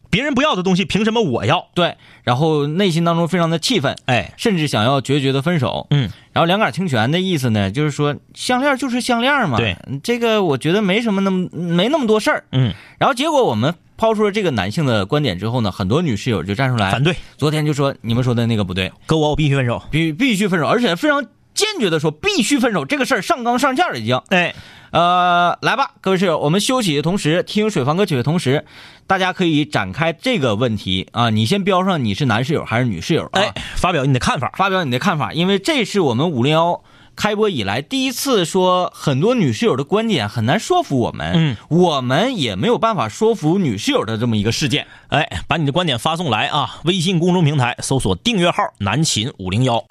[0.10, 1.68] 别人不要的东西，凭什么我要？
[1.76, 5.86] 对，然后内心当中非常的气愤，哎，甚至想要决绝的分手。
[5.92, 12.44] 嗯，然后两杆清泉的意思呢，就是说项链就是项链嘛，对，这个我觉得没什么那么没那么多事儿。
[12.52, 19.84] 嗯，然后结果我们抛出了这个男性的观点之后呢，很多女室友就站出来反，对，昨天就说你们说的那个不对，跟我我必须分手。
[19.92, 21.22] 必必须分手，而且非常
[21.54, 24.16] 坚决的说必须分手，这个事儿上纲上线了已经。
[24.30, 24.56] 哎，
[24.92, 28.64] 呃，来吧，各位室友，我们休息的同时听水房歌曲的同时，
[29.06, 33.42] 大家可以展开这个问题啊，你先标上你是男室友还是女室友啊？
[33.42, 34.54] 哎，发表你的看法。
[34.56, 36.82] 发表你的看法，因为这是我们五零幺
[37.20, 44.88] 开播以来第一次说很多女室友的观点很难说服我们，嗯，我们也没有办法说服女室友的这么一个事件。
[45.10, 46.80] 哎，把你的观点发送来啊！
[46.86, 49.84] 微信公众平台搜索订阅号“南秦五零幺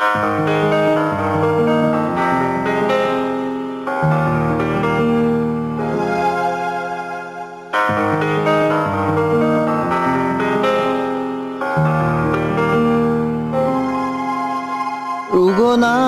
[15.30, 16.07] 如果那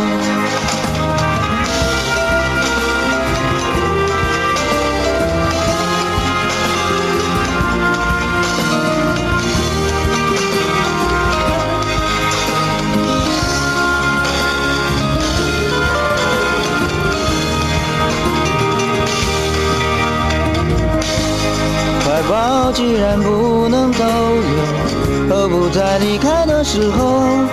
[22.73, 27.43] 既然不能逗留，何不在离开的时候，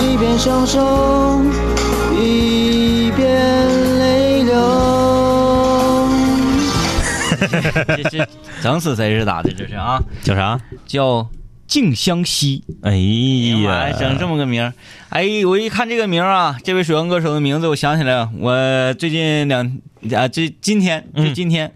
[0.00, 1.40] 一边享受，
[2.12, 3.28] 一边
[3.98, 4.54] 泪流。
[7.86, 8.28] 这这
[8.62, 9.52] 整死谁是咋的？
[9.52, 10.60] 这是啊，叫啥？
[10.86, 11.28] 叫
[11.68, 12.64] 静香溪。
[12.82, 14.72] 哎哎呀，整这么个名儿，
[15.10, 19.64] 哎，我一看这个名儿啊，这位水王歌手的名字，我想起来了，我最近两
[20.14, 21.72] 啊，这今天就今天，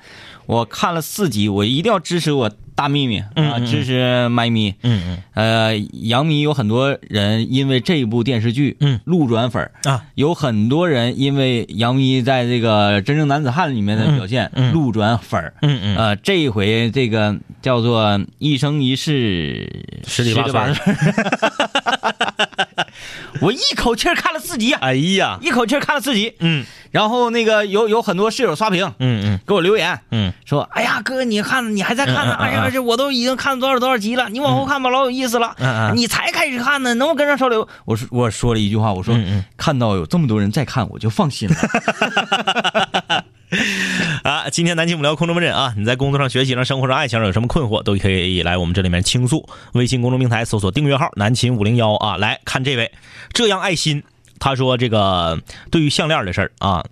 [0.46, 4.72] 我看了四集，我一定要支持我大秘密啊，支持麦咪。
[4.84, 5.18] 嗯嗯。
[5.34, 9.00] 呃，杨迷有很多人因为这一部电视剧，嗯。
[9.04, 15.52] 路转粉儿啊，有很多人因为杨迷在这个《真正男子汉》里面的表现，路转粉儿。
[15.62, 19.68] 嗯嗯，呃，这一回这个叫做一生一世
[20.06, 22.86] 十里八村村儿，
[23.42, 26.64] 我一口气看了四集啊，哎呀，一口气看了四集，嗯。
[26.90, 29.40] 然后那个有有很多室友刷屏嗯嗯。
[29.46, 30.32] 给我留言嗯。
[30.46, 37.68] 说，哎呀哥，你看你还在看呢，哎呀这我都已经看了多少多少集了，你往后看吧，老有意思了，嗯嗯你才开始看呢，能不能跟上潮流？
[37.84, 39.14] 我说我说了一句话，我说、
[39.56, 41.54] 看到有这么多人在看，我就放心了。
[44.24, 49.48] 啊，今天南京五聊空中门诊啊，你在工作上、学习上、生活上、爱情上有什么困惑，都可以来我们这里面倾诉。
[49.72, 52.92] 微信公众平台搜索订阅号“南秦五零幺”啊，来看这位
[53.32, 54.02] 这样爱心，
[54.38, 56.84] 他说这个对于项链的事儿啊，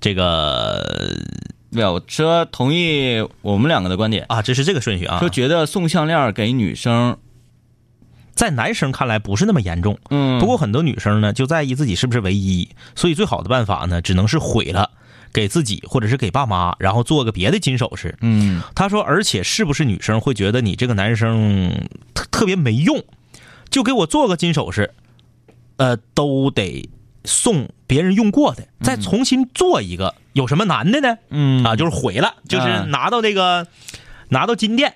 [0.00, 1.14] 这个
[1.72, 7.18] 对啊，我说同意我们两个的观点，啊，这是这个顺序啊说，觉得送项链给女生，
[8.34, 14.92] 在男生看来不是那么严重，嗯，不过很多女生呢就在意自己是不是唯一，所以最好的办法呢，只能是毁了。
[15.32, 18.16] 给自己或者是给爸妈，然后做个别的金首饰。
[18.20, 23.04] 嗯他说，而且是不是女生会觉得你这个男生特特别没用，
[23.70, 24.94] 就给我做个金首饰，
[25.76, 26.88] 呃，都得
[27.24, 31.18] 送别人用过的，再重新做一个，有什么难的呢？
[31.30, 33.66] 嗯啊，就是毁了，就是啊拿到这个
[34.30, 34.94] 拿到金店，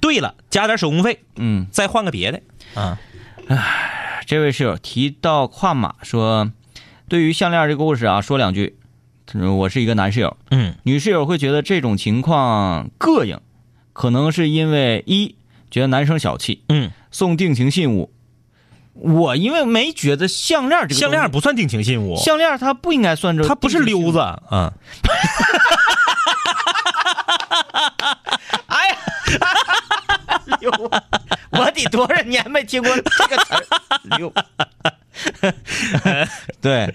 [0.00, 2.40] 对了，加点手工费，嗯，再换个别的
[2.74, 2.98] 啊。
[4.26, 6.52] 这位室友提到跨马说，
[7.08, 8.77] 对于项链这个故事啊，说两句。
[9.34, 13.38] 嗯我是一个男室友，嗯女室友会觉得这种情况膈应，
[13.92, 15.34] 可能是因为一
[15.70, 18.12] 觉得男生小气，嗯，送定情信物。
[18.94, 24.18] 我因为没觉得项链这个项链不算定情信物，项链它不应该算这，它不是溜子。
[24.18, 24.72] 啊。
[28.66, 28.96] 哎呀，
[30.60, 30.70] 溜，
[31.50, 33.64] 我得多少年没听过这个词儿，
[34.18, 34.32] 溜。
[36.60, 36.92] 对，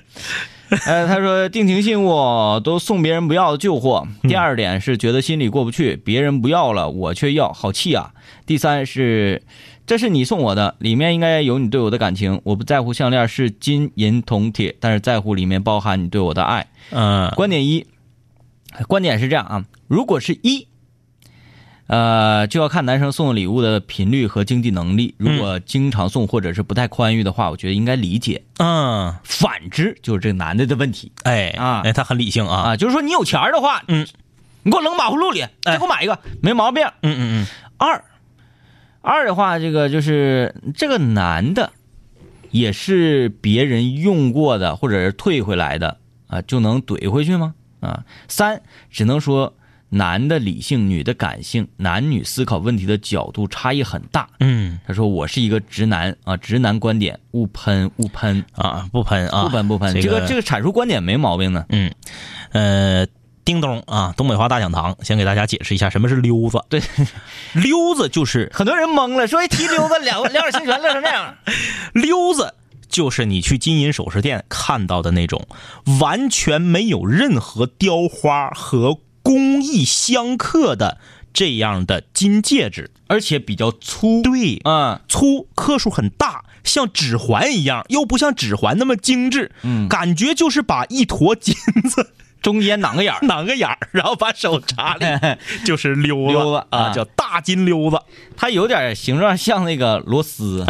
[0.86, 4.08] 呃，他说定情信物都送别人不要的旧货。
[4.24, 8.12] 第二点是觉得心里过不去，别人不要了，我却要，好气啊。
[8.46, 9.44] 第三是，
[9.86, 12.42] 这是你送我的，里面应该有你对我的感情。
[12.44, 16.68] 我不在乎项链是金银铜铁，但是在乎里面包含你对我的爱。
[16.90, 17.86] 嗯观点一，
[18.88, 20.68] 观点是这样啊，如果是一，
[21.88, 25.16] 呃，就要看男生送礼物的频率和经济能力。
[25.18, 28.44] 如果经常送或者是不太宽裕的话，我觉得应该理解。
[28.58, 32.70] 嗯，反之，就是这个男的的问题哎啊哎，他很理性啊。
[32.70, 34.08] 啊，就是说你有钱的话，嗯，
[34.64, 36.86] 你给我扔马葫芦里，再给我买一个，没毛病。
[37.02, 38.04] 嗯嗯嗯二，
[39.02, 41.74] 二的话，这个就是这个男的，
[42.52, 47.56] 也是别人用过的或者是退回来的啊，就能怼回去吗？
[47.82, 49.54] 啊，三只能说
[49.94, 54.28] 男的理性，女的感性，男女思考问题的角度差异很大。
[54.40, 59.94] 嗯他说我是一个直男啊，直男观点，勿喷勿喷，啊，不喷啊，不喷不喷。
[59.94, 61.66] 这这个这个阐述观点没毛病呢。
[61.70, 61.94] 嗯，
[62.54, 63.06] 呃，
[63.46, 66.60] 叮咚啊，东北话大讲堂，先给大家解释一下什么是溜子。
[66.70, 66.82] 对，
[67.54, 71.36] 溜子就是很多人懵了，说一提溜子，两 两耳清泉乐成这样。
[71.94, 72.56] 溜子，
[72.90, 75.46] 就是你去金银首饰店看到的那种
[76.00, 81.00] 完全没有任何雕花和工艺相克的
[81.34, 82.92] 这样的金戒指。
[83.08, 84.22] 而且比较粗。
[84.24, 89.52] 对，嗯，粗，克数很大，像指环一样，又不像指环那么精致。
[89.62, 91.54] 嗯感觉就是把一坨金
[91.92, 93.20] 子 中间囊个眼儿。
[93.28, 95.06] 囊个眼儿，然后把手插里，
[95.64, 98.00] 就是溜子溜子啊，啊叫大金溜子。
[98.36, 100.66] 它有点形状像那个螺丝。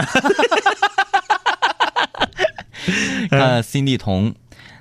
[3.31, 4.35] 呃，Cindy 彤，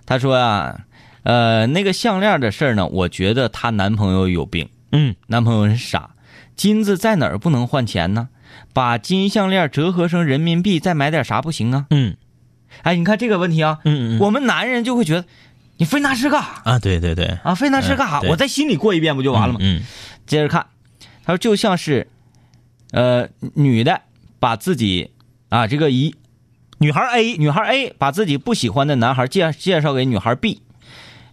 [0.04, 0.80] 他说啊，
[1.22, 6.10] 呃，那个项链的事儿呢，我觉得她男朋友有病，嗯，男朋友很傻。
[6.54, 8.28] 金子在哪儿不能换钱呢？
[8.74, 11.86] 把金项链折合成人民币，再买点啥不行啊？
[11.90, 12.16] 嗯
[12.82, 15.24] 哎，你看这个问题啊，嗯嗯我们男人就会觉得，
[15.76, 17.54] 你非拿这干啥啊，对对对，啊？
[17.54, 18.20] 非拿这干啥？
[18.22, 19.58] 我在心里过一遍不就完了吗？
[19.62, 19.82] 嗯
[20.26, 20.66] 接着看，
[21.24, 22.08] 他说就像是，
[22.92, 24.00] 呃，女的
[24.38, 25.10] 把自己
[25.48, 26.14] 啊这个一
[26.78, 30.62] 女孩 A 女孩 A 把自己不喜欢的男孩介介绍给女孩 B，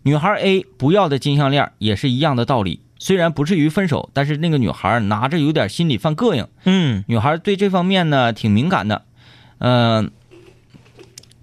[0.04, 2.82] 女孩 A 不要的金项链也是一样的道理。
[3.02, 6.48] 虽然不至于分手，但是那个女孩拿着有点心里犯膈应。
[6.66, 9.04] 嗯女孩对这方面呢挺敏感的，
[9.60, 10.12] 嗯、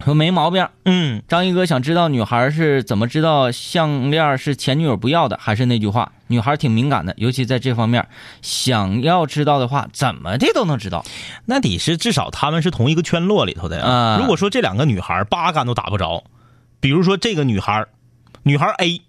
[0.04, 0.68] 说没毛病。
[0.84, 8.06] 嗯张一哥想知道女孩是怎么知道项链是前女友不要的，还是那句话，女孩挺敏感的，尤其在这方面，
[8.42, 11.06] 想要知道的话，怎么的都能知道。
[11.46, 13.86] 那得是至少他们是同一个圈落里头的呀。
[13.86, 16.24] 啊如果说这两个女孩八竿都打不着，
[16.80, 17.86] 比如说这个女孩，
[18.46, 19.02] 女孩 A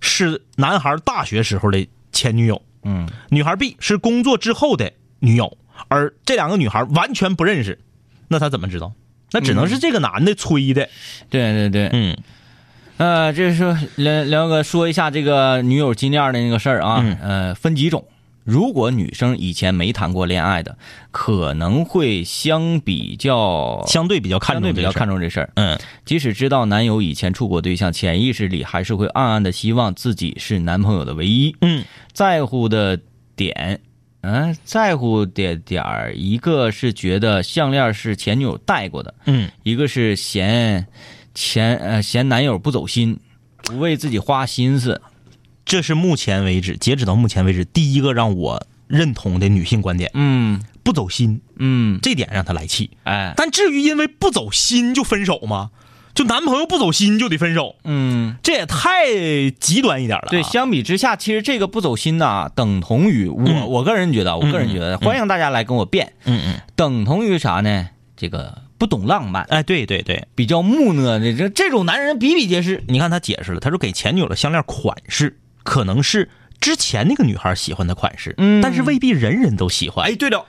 [0.00, 7.80] 是男孩大学时候的前女友，嗯，女孩 B 是工作之后的女友，而这两个女孩完全不认识，
[8.28, 8.92] 那他怎么知道？
[9.32, 10.88] 那只能是这个男的催的。
[11.28, 12.16] 对对对，嗯
[12.98, 18.06] 呃，这是聊聊个说一下这个女友金链的那个事儿啊，嗯呃，分几种。
[18.44, 20.76] 如果女生以前没谈过恋爱的，
[21.10, 25.50] 可能会相比较相对比较看重相对比较看重这事儿。
[25.56, 31.56] 嗯即使知道男友以前处过对象，潜意识里还是会暗暗的希望自己是男朋友的唯一。
[31.62, 33.00] 嗯在乎的
[33.34, 33.80] 点，
[34.20, 40.86] 嗯、在乎的点儿，一个是觉得项链是前女友戴过的，嗯一个是嫌
[41.34, 43.18] 前呃嫌男友不走心，
[43.62, 45.00] 不为自己花心思。
[45.64, 50.60] 这是目前为止，截止到目前为止，第一个让我认同的女性观点，嗯。
[50.84, 52.90] 不走心，嗯，这点让他来气。
[53.04, 55.70] 哎，但至于因为不走心就分手吗？
[56.14, 59.06] 就男朋友不走心就得分手，嗯，这也太
[59.58, 60.30] 极端一点了啊。
[60.30, 63.66] 对，相比之下，其实这个不走心呐，等同于我、嗯。
[63.66, 67.88] 我个人觉得，我个人觉得，欢迎大家来跟我辩，嗯嗯，等同于啥呢？
[68.14, 72.84] 这个不懂浪漫，哎，对对对，比较木讷的这这种男人比比皆是。
[72.88, 80.06] 你看他解释了，他说给前女友的项链款式可能是之前那个女孩喜欢的款式，嗯但是未必人人都喜欢。
[80.08, 80.46] 哎，对了，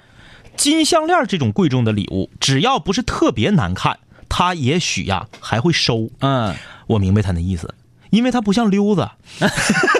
[0.55, 3.97] 金项链这种贵重的礼物，只要不是特别难看，
[4.29, 6.09] 他也许呀还会收。
[6.19, 6.55] 嗯，
[6.87, 7.73] 我明白他的意思，
[8.11, 9.09] 因为他不像溜子，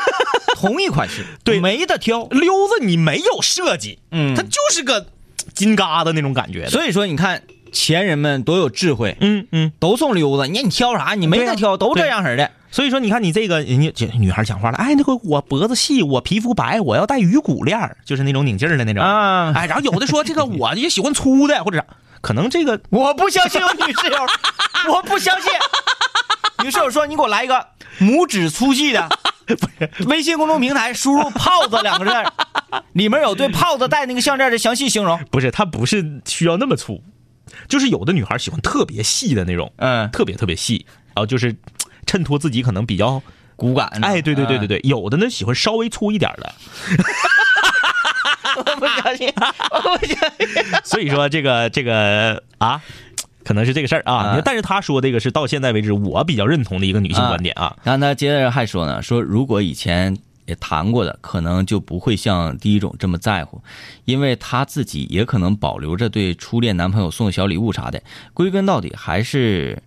[0.56, 2.26] 同一款式，对没得挑。
[2.28, 5.08] 溜子你没有设计，嗯它就是个
[5.54, 6.70] 金疙瘩那种感觉。
[6.70, 11.14] 所以说，你看前人们多有智慧，嗯嗯，都送溜子，你看你挑啥？
[11.16, 12.52] 你没得挑，都这样式的。
[12.76, 19.02] 所以说你看你这个人家这女孩讲话了，哎，那个我脖子细，我皮肤白，我要戴鱼骨链儿，就是那种拧劲儿的那种。
[19.02, 21.86] 啊哎，然后有的说这个我也喜欢粗的，或者啥，
[22.20, 24.18] 可能这个 我不相信有女室友，
[24.94, 25.50] 我不相信。
[26.66, 27.66] 女室友说：“你给我来一个
[28.02, 29.08] 拇指粗细的。
[29.48, 32.30] ”不是微信公众平台输入“泡子”两个字儿，
[32.92, 35.18] 里面有对泡子戴那个项链的详细形容。
[35.32, 37.02] 不是，它不是需要那么粗，
[37.70, 41.56] 就是有的女孩喜欢特别细的那种，嗯，特别特别细，然后就是
[42.06, 43.22] 衬托自己可能比较，
[43.56, 43.88] 骨感。
[44.02, 46.54] 哎，对对对对对，对，有的呢喜欢稍微粗一点的，
[48.58, 49.32] 我不相信，
[49.72, 50.48] 我不相信。
[50.84, 52.82] 所以说这个这个啊，
[53.44, 54.42] 可能是这个事儿啊。
[54.46, 57.76] 但是他说这个是到现在为止我比较认同的一个女性观点啊。
[57.84, 63.62] 然后他接着还说呢，说如果以前也谈过的，可能就不会像第一种这么在乎，
[64.06, 68.02] 因为她自己也可能保留着对初恋男朋友送小礼物啥的。
[68.34, 69.82] 归根到底还是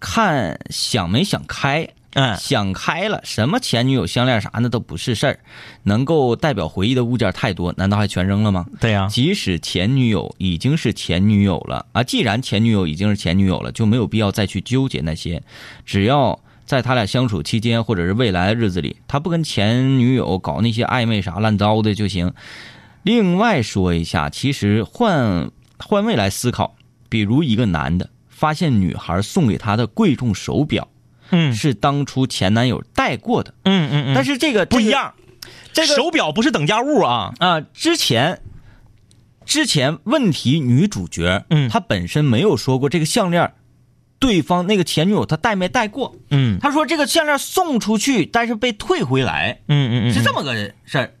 [0.00, 1.88] 看想没想开。
[2.14, 5.38] 嗯想开了，什么前女友项链啥的都不是事儿，
[5.82, 8.64] 能够代表回忆的物件太多，难道还全扔了吗？
[8.80, 15.42] 对呀、即使前女友已经是前女友了啊，既然前女友已经是前女友了，就没有必要再去纠结那些，
[15.84, 22.32] 只要在他俩相处期间或者是未来的日子里，他不跟前女友搞那些暧昧啥烂糟的就行。
[23.02, 26.74] 另外说一下，其实换换位来思考，
[27.10, 28.08] 比如一个男的
[28.38, 30.86] 发现女孩送给他的贵重手表
[31.30, 35.12] 嗯是当初前男友戴过的，嗯嗯嗯，但是这个不一，样，
[35.72, 37.34] 这个手表不是等价物啊。
[37.40, 38.40] 啊，之前
[39.44, 43.52] 之前问题女主角，嗯她本身没有说过这个项链，
[44.20, 46.14] 对方那个前女友她戴没戴过？
[46.30, 51.12] 嗯她说这个项链送出去，但是被退回来，嗯嗯嗯是这么个事儿。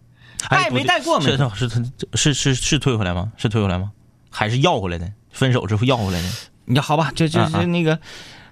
[0.48, 3.32] 戴没戴过没是是是是是是退回来吗？
[3.36, 3.90] 是退回来吗？
[4.30, 5.12] 还是要回来的？
[5.32, 6.28] 分手之后要回来的？
[6.68, 7.98] 你好吧，这这啊啊是那个，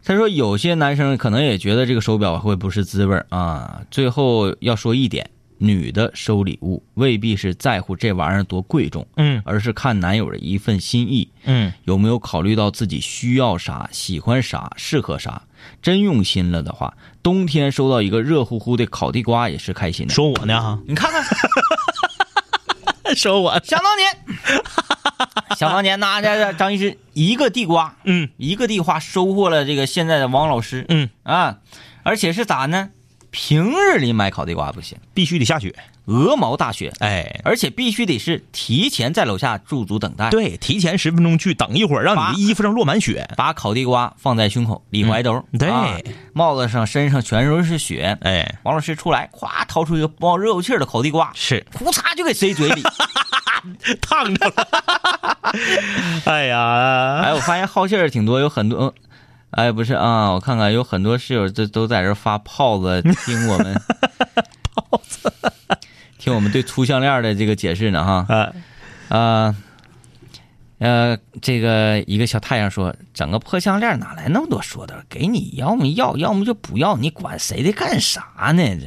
[0.02, 3.82] 他说有些男生可能也觉得这个手表会不是滋味儿啊。
[3.90, 11.28] 最后要说一点，女的收礼物未必是在乎这玩意儿多贵重，嗯而是看男友的一份心意。
[11.44, 15.42] 嗯有没有考虑到自己需要啥、喜欢啥、适合啥？
[15.82, 20.14] 真用心了的话，冬天收到一个热乎乎的烤地瓜也是开心的。
[20.14, 21.22] 说我呢哈，你看看，
[23.14, 24.08] 说我想当年，
[25.56, 31.58] 想当年呐，这这张医师一个地瓜，嗯一个地瓜收获了这个现在的王老师，嗯啊，
[32.02, 32.90] 而且是咋呢？
[33.30, 35.74] 平日里买烤地瓜不行，必须得下雪，
[36.06, 40.30] 鹅毛大雪，哎，而且必须得是提前在楼下驻足等待。
[40.30, 43.28] 对，提前十分钟去，等一会儿，让你的衣服上落满雪。
[43.36, 45.98] 把烤地瓜放在胸口里怀兜，嗯对啊
[46.32, 48.16] 帽子上、身上全都是雪。
[48.22, 52.82] 哎，王老师出来，咵掏出一个冒热乎气的烤地瓜，是呼嚓就给塞嘴里。
[54.00, 54.68] 烫着了。
[56.26, 58.94] 哎呀，哎，我发现好信儿挺多，有很多，
[59.50, 63.80] 哎，不是啊，我看看有很多室友都都在这发炮子听我们
[66.18, 68.26] 听我们对粗项链的这个解释呢哈。
[68.28, 68.52] 啊，
[69.08, 69.56] 啊，
[70.78, 75.04] 呃，这个一个小太阳说，整个破项链哪来那么多说的？
[75.08, 78.62] 给你要么要，要么就不要，你管谁的干啥呢？
[78.76, 78.86] 这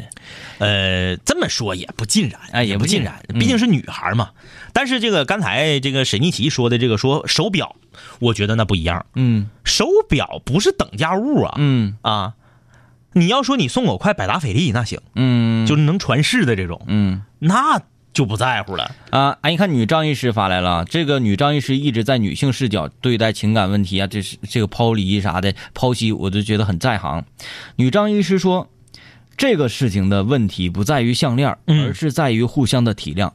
[0.66, 4.30] 呃，这么说也不尽然，哎也不不尽然，毕竟是女孩嘛。
[4.74, 7.76] 但是这个刚才这个沈一琪说的这个说手表，
[8.20, 12.34] 我觉得那不一样，嗯手表不是等价物啊嗯啊！
[13.14, 17.82] 你要说你送我块百达翡丽那行，嗯，就是能传世的这种，嗯那
[18.14, 18.92] 就不在乎了。
[19.12, 27.26] 啊，哎，你看女张医师发来了，这个女张医师一直在女性视角对待情感问题啊，这是这个抛离啥的剖析，我就觉得很在行。
[27.76, 28.70] 女张医师说，
[29.38, 33.32] 这个事情的问题不在于项链，嗯而是在于互相的体谅。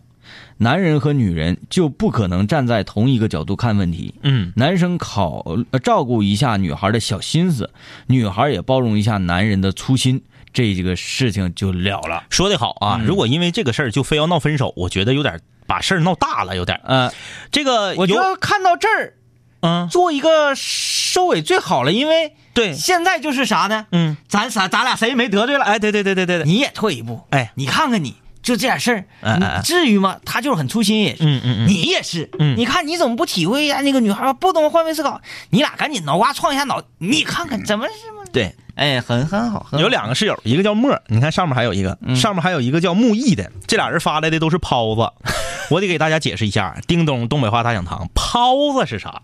[0.59, 4.14] 男人和女人就不可能站在同一个角度看问题。
[4.22, 7.70] 嗯男生考呃照顾一下女孩的小心思，
[8.07, 12.24] 女孩也包容一下男人的粗心，这个事情就了了。
[12.30, 12.98] 说的好啊！
[13.00, 16.80] 嗯如果因为这个事儿就非要闹分手，我觉得有点把事儿闹大了，有点。
[16.84, 17.11] 嗯，
[17.50, 19.14] 这个我觉得看到这儿，
[19.61, 23.86] 嗯，做一个收尾最好了，因为对，现在就是啥呢？
[23.90, 28.14] 嗯，咱仨咱俩谁也没得罪了，哎，对对对对对对，你也退一步，哎，你看看你
[28.45, 30.18] 就这点事儿，你至于吗？
[30.24, 31.66] 他就是很粗心也是，嗯嗯嗯。
[31.66, 32.57] 你也是，嗯。
[32.57, 35.20] 你看你怎么不体会一下那个女孩不懂换位思考？
[35.51, 38.22] 你俩赶紧脑瓜撞一下脑，你看看怎么是吗？
[38.32, 39.82] 对，哎，很很好，很好。
[39.82, 42.14] 有两个室友，一个叫沫，你看上面还有一个，嗯。
[42.14, 45.11] 上面还有一个叫木易的，这俩人发来的都是泡子，
[45.70, 49.22] 我得给大家解释一下，叮咚东北话大讲堂，泡子是啥？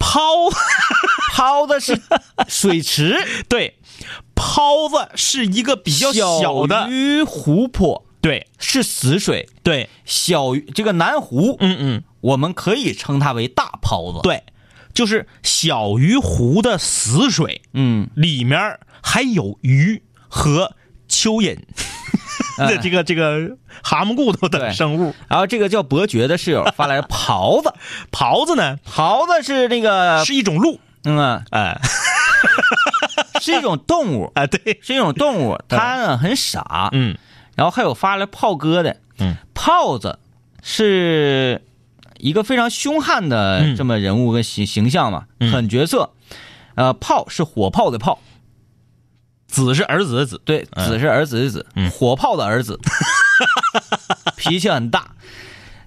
[0.00, 0.20] 抛
[1.32, 2.00] 抛的是
[2.48, 3.16] 水池，
[3.48, 3.78] 对，
[4.34, 8.46] 泡子是一个比较小的，于湖泊对。
[8.58, 14.42] 是死水，对，小鱼这个南湖，嗯嗯，我们可以称它为大泡子。，对，
[14.92, 20.74] 就是小鱼湖的死水嗯，里面还有鱼和
[21.08, 21.56] 蚯蚓。
[22.58, 25.14] 的 这个这个蛤蟆骨头的生物。
[25.28, 27.72] 然后这个叫伯爵的室友发来狍子，
[28.12, 28.76] 狍子呢？
[28.86, 31.16] 狍子是那个，是一种鹿，嗯。
[31.18, 31.80] 啊，哎。
[33.40, 36.90] 是一种动物，啊对，是一种动物，它呢很傻。
[36.92, 37.16] 嗯
[37.58, 40.20] 然后还有发来炮哥的，嗯，炮子
[40.62, 41.60] 是
[42.18, 45.50] 一个非常凶悍的嗯这么人物跟形形象嘛，嗯。
[45.50, 46.10] 狠角色。
[46.76, 48.20] 呃，炮是火炮的炮，
[49.48, 51.90] 子是儿子的子，对，嗯子是儿子的子，嗯。
[51.90, 52.78] 火炮的儿子，
[54.38, 55.16] 脾气很大。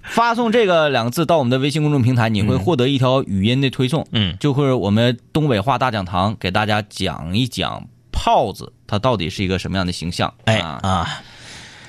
[0.02, 4.36] 发送这个两个字到我们的微信公众平台，你会获得一条语音的推送，嗯。
[4.38, 10.34] 就会我们东北话大讲堂给大家讲一讲炮子他到底是一个什么样的形象。
[10.44, 11.22] 哎啊，啊，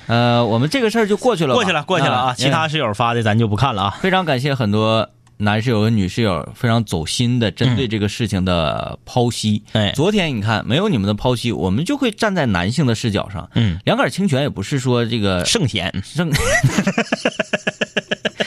[0.06, 3.98] 呃，我们这个事儿就过去了，过去了过去了啊，其他室友发的咱就不看了啊。
[4.00, 9.62] 非常感谢很多男室友和女室友非常走心的针对这个事情的剖析。
[9.72, 13.48] 哎昨天你看没有你们的剖析，我们就会站在男性的视角上。
[13.54, 16.30] 嗯，两杆清泉也不是说这个圣贤，剩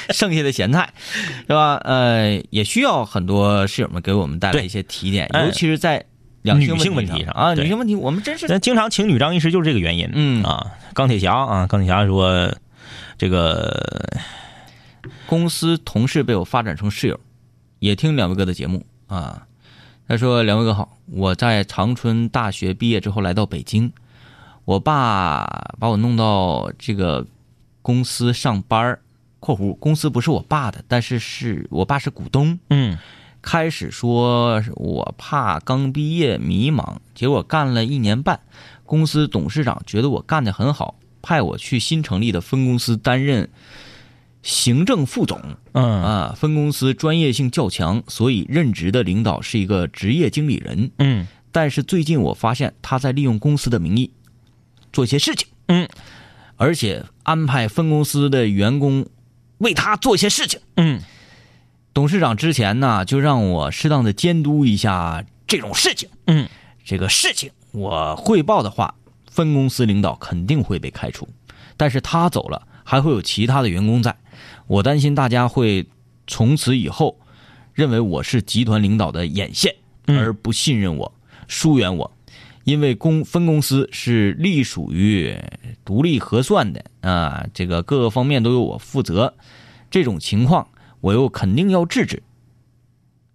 [0.09, 0.89] 剩下的咸菜，
[1.47, 1.75] 是吧？
[1.83, 6.03] 呃，也需要很多室友们给我们带来一些提点，尤其是在
[6.47, 10.09] 两女性性问题上啊，女性问题我们真是咱经常请女张医师就是这个原因。
[10.13, 12.51] 嗯啊，钢铁侠啊，钢铁侠说
[13.17, 14.19] 这个
[15.25, 17.19] 公司同事被我发展成室友，
[17.79, 19.43] 也听两位哥的节目啊。
[20.09, 23.91] 他说：“两位哥好，我在长春大学毕业之后来到北京，
[24.63, 25.45] 我爸
[25.81, 27.27] 把我弄到这个
[27.81, 29.01] 公司上班儿
[29.41, 32.57] （括弧公司不是我爸的，但是是我爸是股东）。
[32.71, 32.97] 嗯
[33.47, 38.41] 开始说我怕刚毕业迷茫，结果干了一年半，
[38.83, 43.49] 公司董事长觉得我干得很好，派我去新成立的分公司担任
[44.43, 45.41] 行政副总。
[45.71, 50.91] 嗯啊，分公司专业性较强，所以任职的领导是一个职业经理人。
[50.97, 54.11] 嗯但是最近我发现他在利用公司的名义
[54.91, 55.87] 做一些事情，嗯，
[56.57, 59.07] 而且安排分公司的员工
[59.59, 60.59] 为他做一些事情。
[60.75, 60.99] 嗯
[61.97, 66.07] 董事长之前呢，就让我适当的监督一下这种事情。
[66.27, 66.47] 嗯。
[66.85, 68.93] 这个事情我汇报的话，
[69.25, 71.27] 分公司领导肯定会被开除，
[71.75, 74.15] 但是他走了，还会有其他的员工在，
[74.67, 75.87] 我担心大家会
[76.27, 77.17] 从此以后
[77.73, 79.73] 认为我是集团领导的眼线，
[80.05, 80.19] 嗯。
[80.19, 81.11] 而不信任我、
[81.47, 82.15] 疏远我，
[82.63, 85.35] 因为公分公司是隶属于
[85.83, 89.33] 独立核算的啊，这个各个方面都由我负责，
[89.89, 90.67] 这种情况
[91.01, 92.21] 我又肯定要制止。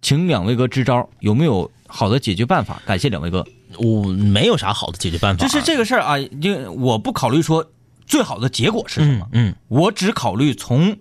[0.01, 2.81] 请两位哥支招，有没有好的解决办法？
[2.85, 3.45] 感谢两位哥。
[3.77, 7.65] 我没有啥好的解决办法，就是这个事儿啊，就我不考虑说
[8.05, 10.97] 最好的结果是什么，嗯我只考虑从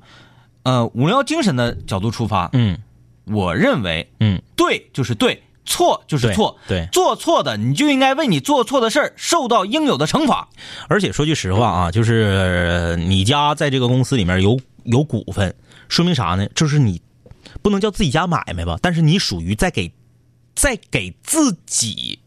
[0.62, 2.48] 呃五零幺精神的角度出发。
[2.54, 2.78] 嗯
[3.26, 10.48] 我认为嗯对就是对，错就是对错，对做错的你就应该为你做错的事儿受到应有的惩罚。
[10.88, 15.54] 而且说句实话啊，就是你家在这个公司里面有有股份，
[15.92, 16.48] 说明啥呢？
[16.54, 17.02] 就是你
[17.60, 19.92] 不能叫自己家买卖吧，但是你属于在给
[20.54, 22.18] 在给自己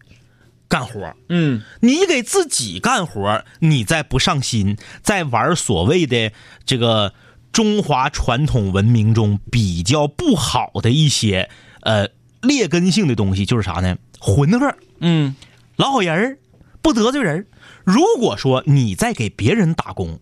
[0.67, 6.31] 干活儿嗯你给自己干活儿，你在不上心，在玩所谓的
[6.63, 7.15] 这个
[7.51, 11.49] 中华传统文明中比较不好的一些
[11.81, 12.09] 呃
[12.41, 13.97] 劣根性的东西，就是啥呢？
[14.19, 14.77] 混合儿。
[14.99, 15.35] 嗯
[15.75, 16.37] 老好人儿，
[16.83, 17.47] 不得罪人。
[17.83, 20.19] 如果说你在给别人打工，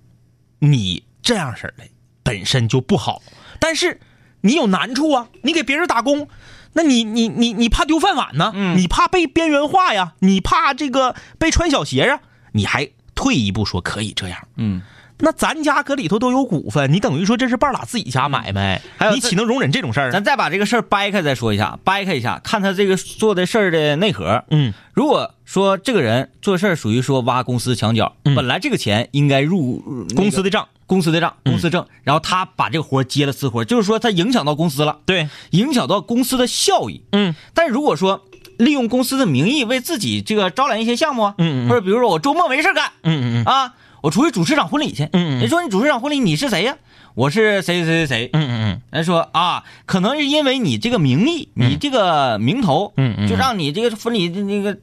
[0.60, 1.84] 你这样式儿的
[2.24, 3.22] 本身就不好，
[3.60, 4.00] 但是
[4.42, 6.28] 你有难处啊，你给别人打工，
[6.74, 8.52] 那你你你你怕丢饭碗呢？
[8.56, 10.14] 嗯你怕被边缘化呀？
[10.20, 12.20] 你怕这个被穿小鞋啊？
[12.54, 14.40] 你还退一步说可以这样？
[14.58, 14.82] 嗯，
[15.20, 20.12] 那咱家搁里头都有股份，你等于说这是半拉自己家买卖，还有你岂能容忍这种事儿？
[20.12, 24.44] 咱再把这个事儿掰开再说一下，掰开一下，看他这个做的事儿的内核。
[24.50, 31.54] 嗯如果说这个人做事儿属于说挖公司墙角，嗯本来这个钱应该入入那个公司的账，公司的账，嗯。
[31.54, 37.02] 公司挣，然后他把这个活接了私活，就是说他影响到公司了，对，影响到公司的效益。
[37.12, 37.34] 嗯。
[37.56, 38.26] 但如果说
[38.58, 41.70] 利用公司的名义为自己这个招揽一些项目啊，嗯嗯嗯。
[41.70, 43.46] 或者比如说我周末没事干嗯嗯嗯。
[43.46, 45.40] 啊，我出去主持场婚礼去，嗯嗯。
[45.40, 46.78] 人说你主持场婚礼你是谁呀？
[47.16, 54.78] 我是谁谁谁谁，嗯嗯人说啊，可能是因为你这个名义，你这个名头，嗯嗯就让你这个婚礼的那个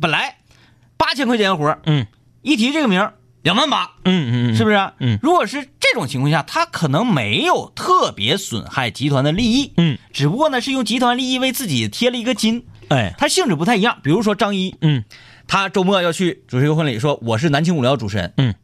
[0.00, 0.36] 本来
[0.96, 2.06] 八千块钱的活嗯。
[2.42, 4.76] 一提这个名儿两万八，嗯嗯嗯，是不是？
[5.00, 13.98] 嗯如果是这种情况下，他可能没有特别损害集团的利益，嗯，只不过呢是用集团利益为自己贴了一个金，哎，他性质不太一样。
[14.02, 15.04] 比如说张一，嗯
[15.46, 18.54] 他周末要去主持一个婚礼，说我是南青五聊主持人，嗯，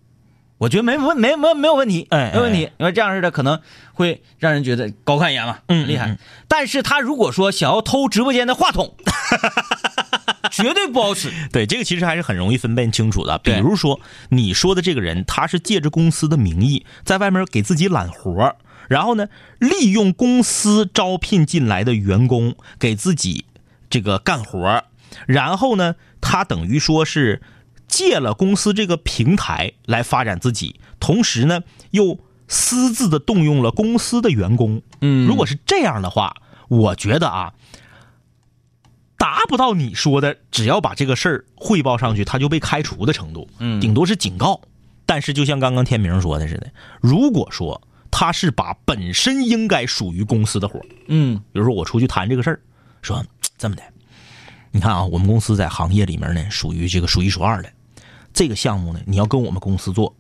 [0.57, 3.61] 我觉得没问没没没有问题，哎没问题，因为这样式的可能
[3.93, 6.17] 会让人觉得高看一眼嘛，嗯厉害。
[6.49, 8.95] 但是他如果说想要偷直播间的话筒，
[10.51, 11.31] 绝对不好使。
[11.53, 13.39] 对，这个其实还是很容易分辨清楚的。
[13.39, 18.57] 比如说，你说的这个人，他是借着公司的名义，在外面给自己揽活儿
[18.89, 19.29] 然后呢，
[19.59, 23.45] 利用公司招聘进来的员工给自己
[23.89, 24.85] 这个干活儿
[25.27, 27.41] 然后呢，他等于说是
[27.87, 32.19] 借了公司这个平台来发展自己，同时呢，又
[32.49, 34.83] 私自的动用了公司的员工。
[35.01, 36.35] 嗯如果是这样的话，
[36.69, 37.53] 我觉得啊，
[39.21, 44.59] 达不到你说的，只要把这个事儿汇报上去，他就被开除的程度，嗯顶多是警告。
[45.05, 52.61] 但是就像刚刚天明说的似的，如果说他是把本身应该属于公司的活儿嗯比如说我出去谈这个事儿，
[53.03, 53.23] 说
[53.59, 53.83] 这么的，
[54.71, 57.71] 你看啊，我们公司在行业里面呢，属于这个数一数二的，
[58.33, 60.17] 这个项目呢，你要跟我们公司做，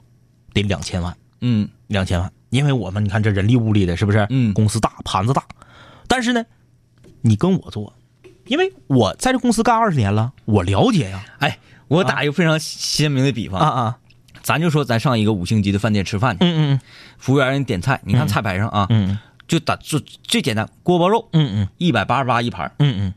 [0.53, 1.16] 得两千万。
[1.40, 4.26] 嗯两千万，因为我们你看这人力物力的，是不是？
[4.28, 5.42] 嗯公司大，盘子大，
[6.07, 6.44] 但是呢，
[7.22, 7.94] 你跟我做，
[8.51, 11.24] 因为我在这公司干二十年了，我了解呀。
[11.38, 13.98] 哎，我打一个非常鲜明的比方，啊啊，
[14.42, 16.80] 咱就说咱上一个五星级的饭店吃饭去，嗯嗯
[17.16, 19.16] 服务员人点菜，你看菜牌上啊，嗯。
[19.46, 21.68] 就打最最简单锅包肉，嗯嗯。
[21.78, 23.14] 一百八十八一盘，嗯嗯。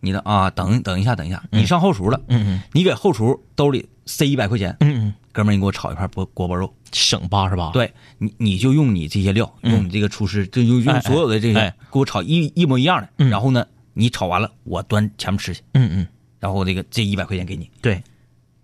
[0.00, 2.62] 你的啊，等等一下，等一下，你上后厨了，嗯嗯。
[2.72, 6.72] 你给后厨兜里塞一百块钱，嗯嗯，哥们儿，你给我炒一盘锅锅包肉。
[6.92, 11.74] 省八十八。，对你，你就用你这些料，用你这个厨师，就用哎用所有的这些，哎。
[11.92, 13.08] 给我炒一一模一样的。
[13.18, 13.30] 嗯。
[13.30, 13.64] 然后呢，
[13.98, 16.06] 你炒完了，我端前面吃去，嗯嗯，
[16.38, 18.02] 然后这个这一百块钱给你，对，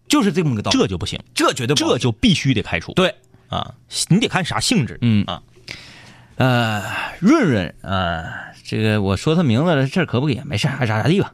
[0.06, 0.78] 就是这么个道理。
[0.78, 2.92] 这就不行，这绝对不好这就必须得开除。
[2.92, 3.14] 对，
[3.48, 3.74] 啊，
[4.10, 4.98] 你得看啥性质。
[5.00, 5.24] 嗯。
[5.24, 5.42] 啊，
[6.36, 6.82] 呃，
[7.18, 11.32] 润润啊、这个我说他名字了，这可不给，没事，爱咋咋地吧。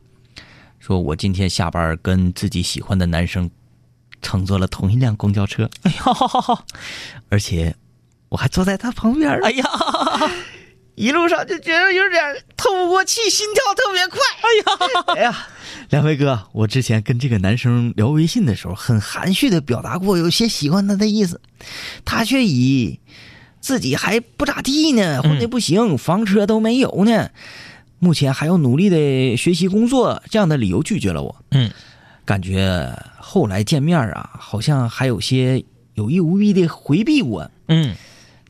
[0.78, 3.51] 说我今天下班跟自己喜欢的男生
[4.22, 6.64] 乘坐了同一辆公交车，哎呀，好好好，
[7.28, 7.74] 而且
[8.28, 9.42] 我还坐在他旁边儿。
[9.42, 9.64] 哎呀，
[10.99, 12.20] 一路上就觉得有点
[12.57, 14.18] 透不过气，心跳特别快。
[14.42, 15.49] 哎呀，哎呀，
[15.90, 21.40] 两位哥，我之前跟这个男生聊微信的时候，很含蓄的表达过有些喜欢他的意思，
[22.05, 22.99] 他却以
[23.61, 27.30] 自己还不咋地呢，混的不行，房车都没有呢，
[28.01, 31.36] 目前还要努力的学习工作这样的理由拒绝了我。
[31.53, 31.70] 嗯，
[32.24, 37.49] 感觉后来见面啊，好像还有些有意无意的回避我。
[37.68, 37.94] 嗯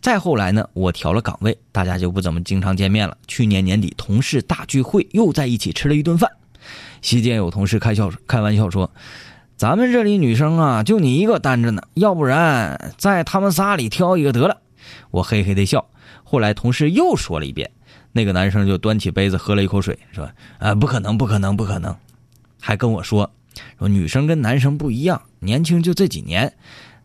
[0.01, 3.17] 再后来呢，我调了岗位，大家就不怎么经常见面了。
[3.27, 6.31] 去年年底同事大聚会，又在一起吃了一顿饭。
[7.03, 8.91] 席间有同事开笑开玩笑说
[9.57, 14.59] ：“咱们这里女生啊，就你一个单着呢，要不然在他们仨里挑一个得了。”
[15.11, 15.87] 我嘿嘿的笑。
[16.25, 17.71] 后来同事又说了一遍，
[18.13, 21.97] 那个男生就端起杯子喝了一口水，说：“啊，不可能，不可能，不可能。”
[22.61, 23.31] 还跟我说
[23.79, 26.53] ：“说女生跟男生不一样，年轻就这几年，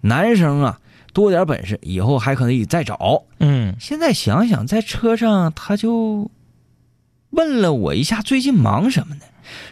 [0.02, 0.80] 男生啊
[1.14, 6.30] 多点本事，以后还可以再找。”嗯现在想想，在车上他就
[7.30, 9.22] 问了我一下最近忙什么呢？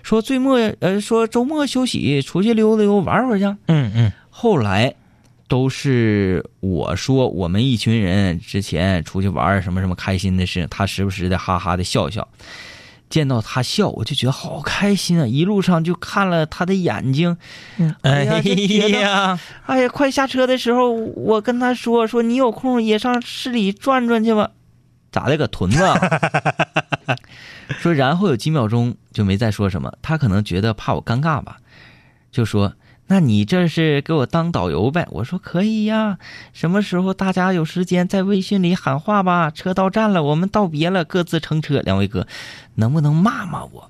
[0.03, 3.45] 说最末呃说周末休息出去溜达溜玩会儿去。
[3.67, 4.93] 嗯嗯后来
[5.47, 12.27] 都是我说我们一群人之前出去玩儿什么什么开心的事，他时不时的哈哈的笑笑。
[13.11, 15.27] 见到他笑，我就觉得好开心啊！
[15.27, 17.37] 一路上就看了他的眼睛，
[18.01, 24.49] 哎呀，哎呀，哎呀，快下车的时候，我跟他说说你有空也上市里转转去吧。
[25.11, 25.99] 咋的，个屯子啊？
[27.79, 29.93] 说，然后有几秒钟就没再说什么。
[30.01, 31.57] 他可能觉得怕我尴尬吧，
[32.31, 32.73] 就说
[33.11, 36.17] ：“那你这是给我当导游呗？”我说：“可以呀，
[36.53, 39.51] 什么时候大家有时间在微信里喊话吧。
[39.51, 41.81] 车到站了，我们道别了，各自乘车。
[41.81, 42.25] 两位哥，
[42.75, 43.89] 能不能骂骂我？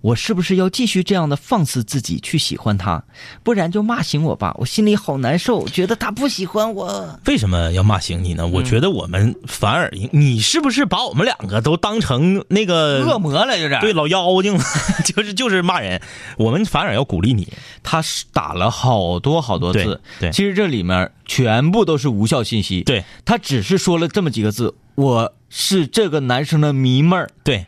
[0.00, 3.02] 我是不是要继续这样的放肆自己去喜欢他？
[3.42, 7.20] 不然就骂醒我吧，我心里好难受，觉得他不喜欢我。
[7.26, 8.46] 为什么要骂醒你呢？
[8.46, 13.80] 我觉得我们反而应，你是不是把我们两个都当成那个恶魔了，有点。
[13.80, 14.64] 对，老妖精了，
[15.04, 16.00] 就是就是骂人。
[16.38, 17.46] 我们反而要鼓励你。
[17.82, 22.82] 他是打了好多好多字，对对其实这里面全部都是无效信息。
[22.82, 27.66] 对，他只是说了这么几个字：“我是这个男生的迷妹儿。”对，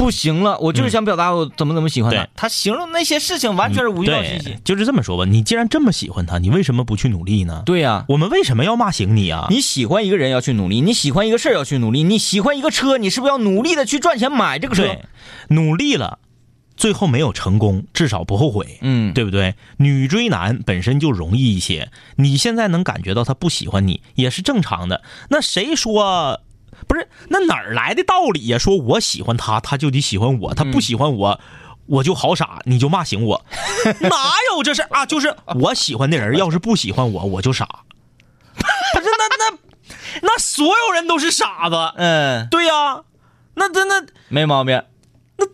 [0.00, 2.22] 不行了，我就是想表达我怎么怎么喜欢他。
[2.22, 5.26] 对他形容那些事情完全是无效信息。，就是这么说吧。
[5.26, 7.62] 你既然这么喜欢他，你为什么不去努力呢？
[7.66, 9.46] 对呀、我们为什么要骂醒你啊？
[9.50, 14.84] 你喜欢一个人要去努力，你喜欢一个事儿要去努力，你喜欢一个车，你是不是要努力的去赚钱买这个车？
[14.84, 15.04] 对，
[15.48, 16.18] 努力了，
[16.78, 18.78] 最后没有成功，至少不后悔。
[18.80, 19.54] 嗯，对不对？
[19.76, 25.02] 女追男本身就容易一些，你现在能感觉到他不喜欢你，也是正常的。
[25.28, 26.40] 那谁说
[26.92, 27.08] 不是？
[27.28, 28.58] 那哪儿来的道理呀？
[28.58, 31.40] 说我喜欢他，他就得喜欢我；他不喜欢我，
[31.86, 33.44] 我就好傻，你就骂醒我。
[34.02, 34.10] 哪
[34.52, 35.06] 有这事啊？
[35.06, 37.66] 就是我喜欢的人，要是不喜欢我，我就傻。
[38.56, 39.58] 不是那那
[40.22, 43.02] 那所有人都是傻子，嗯，对呀、
[43.54, 44.82] 那真的没毛病。
[45.36, 45.46] 那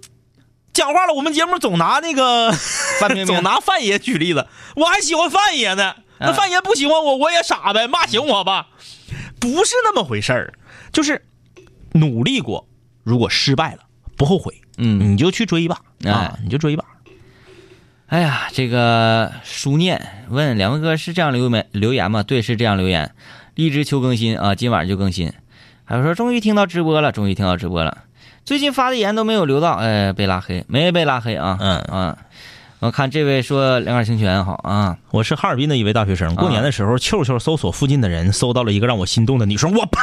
[0.73, 2.51] 讲话了，我们节目总拿那个
[2.99, 5.97] 范冰冰总拿范爷举例子，我还喜欢范爷呢。
[6.19, 8.69] 那嗯范爷不喜欢我，我也傻呗，骂醒我吧。
[9.39, 10.55] 不是那么回事儿，
[10.97, 11.21] 就是
[11.93, 12.67] 努力过，
[13.05, 13.81] 如果失败了
[14.17, 16.87] 不后悔，嗯，你就去追吧，哎啊，你就追吧。
[18.07, 22.23] 哎呀，这个书念问两位哥是这样留言留言吗？
[22.23, 23.15] 对，是这样留言。
[23.57, 25.31] 荔枝求更新啊，今晚上就更新。
[25.85, 28.05] 还有说终于听到直播了，终于听到直播了。
[28.47, 31.59] 最近发的言都没有留到，哎，被拉黑，没被拉黑啊。
[31.61, 32.19] 嗯啊，
[32.79, 40.01] 我看这位说两杆清泉好啊，我是哈尔滨的一位大学生，过年的时候，秋秋搜索附近的人，搜到了一个让我心动的女生，我呸！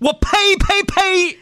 [0.00, 0.28] 我呸
[0.58, 1.38] 呸呸！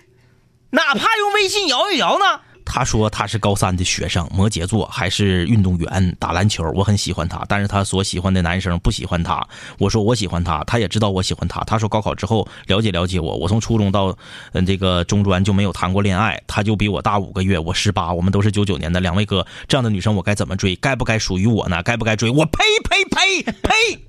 [0.70, 2.40] 哪怕用微信摇一摇呢。
[2.70, 6.70] 他说他是高三的学生，摩羯座，还是运动员，打篮球。
[6.74, 9.42] 我很喜欢他，但是他所喜欢的男生不喜欢他。
[9.78, 11.60] 我说我喜欢他，他也知道我喜欢他。
[11.60, 14.14] 他说高考之后了解了解我，我从初中到
[14.52, 16.38] 嗯这个中专就没有谈过恋爱。
[16.46, 19.00] 他就比我大五个月，我十八，我们都是九九年的。
[19.00, 20.76] 两位哥，这样的女生我该怎么追？
[20.76, 21.82] 该不该属于我呢？
[21.82, 22.28] 该不该追？
[22.28, 24.04] 我呸呸呸呸！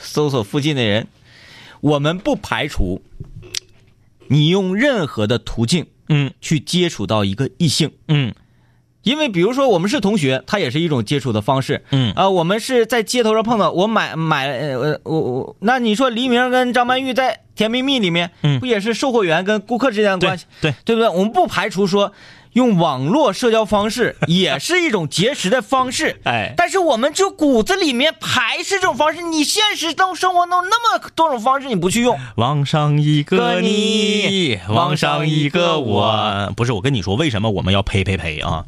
[0.00, 1.06] 搜索附近的人，
[1.82, 3.02] 我们不排除
[4.28, 8.32] 你用任何的途径嗯去接触到一个异性，嗯
[9.02, 11.84] 因为比如说我们是同学，他也是一种接触的方式。
[11.90, 20.46] 嗯啊、我们是在街头上碰到，我买买呃我我那你说黎明跟张曼玉在《甜蜜蜜》里面，嗯不也是售货员跟顾客之间的关系？
[20.60, 21.08] 对，对不对？
[21.08, 22.12] 我们不排除说
[22.52, 26.20] 用网络社交方式 也是一种节食的方式。
[26.24, 36.52] 哎但是我们就骨子里面排斥这种方式，你现实中生活中那么多种方式你不去用，网上一个个你你，网上一个我。
[36.56, 38.66] 不是我跟你说，为什么我们要呸呸呸啊？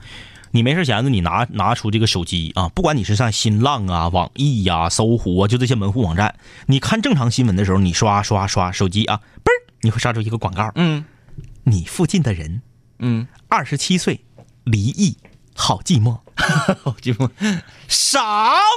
[0.52, 11.04] 你没事闲着，你拿拿出这个手机啊，不管你是上新浪啊、网易呀、搜狐啊，就这些门户网站，你看正常新闻的时候，你刷刷刷手机啊，嘣儿，你会刷出一个广告，嗯
[11.64, 12.62] 你附近的人
[12.98, 14.20] 嗯，二十七岁，
[14.64, 15.16] 离异，
[15.54, 16.18] 好寂寞。
[16.82, 17.30] 好寂寞。
[17.88, 18.22] 啥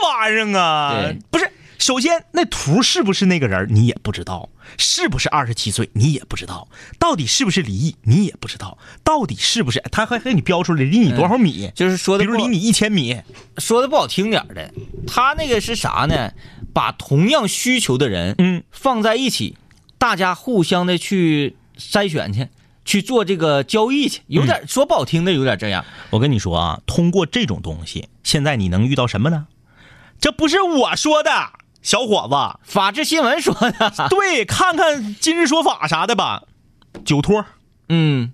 [0.03, 1.13] 玩意儿啊？
[1.31, 6.67] 不是，首先那图是不是那个人你也不知道，是不是二十七岁你也不知道，
[6.99, 11.71] 到底是不是离异你也不知道，到底是不是他还给你标出来离你多少米？
[11.73, 13.21] 就是说的比如离你一千米，
[13.57, 14.71] 说的不好听点的，
[15.07, 16.31] 他那个是啥呢？
[16.73, 19.57] 把同样需求的人，嗯，放在一起，
[19.97, 22.49] 大家互相的去筛选去，
[22.87, 25.83] 去做这个交易去，有点、说不好听的，有点这样。
[26.09, 29.45] 我跟你说啊，通过这种东西，现在你能遇到什么呢？
[30.19, 31.29] 这不是我说的，
[31.81, 36.43] 小伙子，法制新闻说的， 对，看看今日说法啥的吧，
[37.05, 37.45] 酒托。
[37.89, 38.31] 嗯。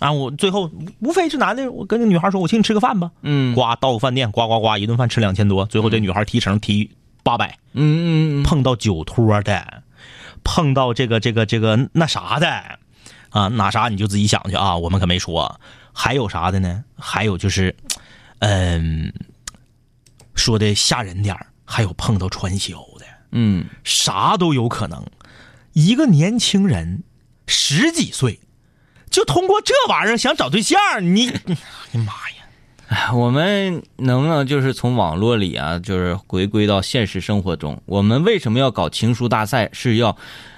[0.00, 0.68] 啊，我最后
[0.98, 3.12] 无非是男的，我跟那女孩说，我请你吃个饭吧。
[3.22, 3.54] 嗯。
[3.54, 6.90] 呱到个饭店，呱呱呱，一顿饭吃两千多，最后这女孩提成提
[7.22, 8.06] 八百，嗯嗯
[8.40, 9.84] 嗯，碰到酒托的，
[10.42, 12.80] 碰到这个这个这个那啥的，
[13.34, 15.60] 啊，哪啥你就自己想去啊，我们可没说。
[15.92, 16.84] 还有啥的呢？
[16.96, 17.74] 还有就是，
[18.38, 19.12] 嗯，
[20.36, 25.04] 说的吓人点儿还有碰到传销的，嗯，啥都有可能。
[25.72, 27.02] 一个年轻人
[27.48, 28.38] 十几岁，
[29.10, 31.54] 就通过这玩意儿想找对象，你， 哎
[31.92, 32.46] 呀妈呀！
[32.86, 37.82] 哎我们能不能就是从网络里啊，就是回归到现实生活中？
[37.86, 39.68] 我们为什么要搞情书大赛？
[39.72, 40.16] 是要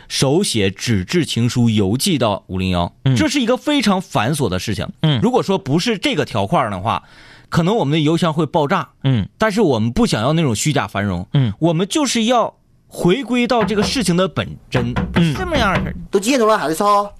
[0.08, 4.88] 手写纸质情书邮寄到五零幺，这是一个非常繁琐的事情。
[5.02, 7.04] 嗯如果说不是这个条块的话，
[7.48, 8.90] 可能我们的邮箱会爆炸。
[9.02, 12.54] 嗯但是我们不想要那种虚假繁荣，嗯，我们就是要
[12.88, 15.96] 回归到这个事情的本真，不是这么样式儿。
[16.10, 17.12] 都几点钟了还在吵？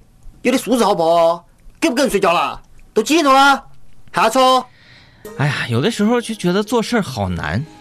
[0.42, 1.44] 有点素质好不好？
[1.80, 2.62] 给不跟人睡觉了？
[2.94, 3.64] 都几点钟了
[4.12, 4.68] 还要吵？
[5.38, 7.64] 哎呀，有的时候就觉得做事儿好难。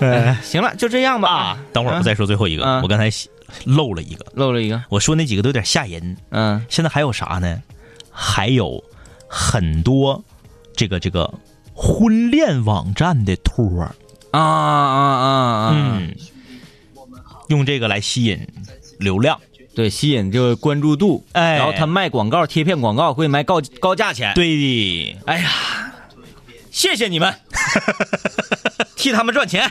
[0.00, 1.28] 哎， 行了，就这样吧。
[1.28, 3.10] 啊，等会儿我再说最后一个，嗯我刚才
[3.64, 6.16] 漏了一个，漏了一个，我说那几个都有点吓人。
[6.30, 6.64] 嗯。
[6.68, 7.62] 现在还有啥呢？
[8.10, 8.82] 还有
[9.28, 10.22] 很多
[10.74, 11.32] 这个这个
[11.74, 13.94] 婚恋网站的托儿，
[14.32, 15.28] 啊啊啊
[15.68, 16.14] 啊，嗯，
[17.48, 18.46] 用这个来吸引
[18.98, 19.38] 流量。
[19.74, 21.56] 对，吸引这个关注度，哎。
[21.56, 25.48] 然后他卖广告、贴片广告会卖高高价钱，，对的，哎呀，
[26.72, 27.32] 谢谢你们，
[28.98, 29.70] 替他们赚钱，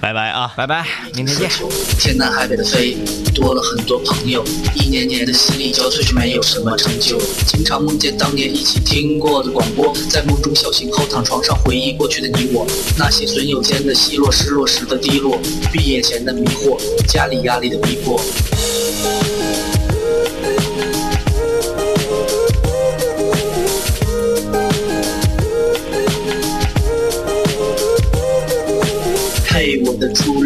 [0.00, 0.54] 拜拜啊。
[0.56, 1.50] 拜拜，明天见。
[1.98, 2.96] 天南海北的飞，
[3.34, 4.44] 多了很多朋友，
[4.76, 7.20] 一年年的心力交瘁却没有什么成就。
[7.44, 12.64] 经常梦见当年一起听过的广播，在梦中小醒后躺床上回忆过去的你我，
[12.96, 15.36] 那些损友间的奚落，失落时的低落，
[15.72, 18.20] 毕业前的迷惑，家里压力的逼迫。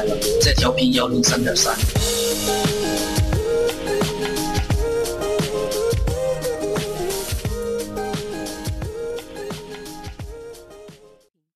[0.00, 1.76] 了，在调频幺零三点三。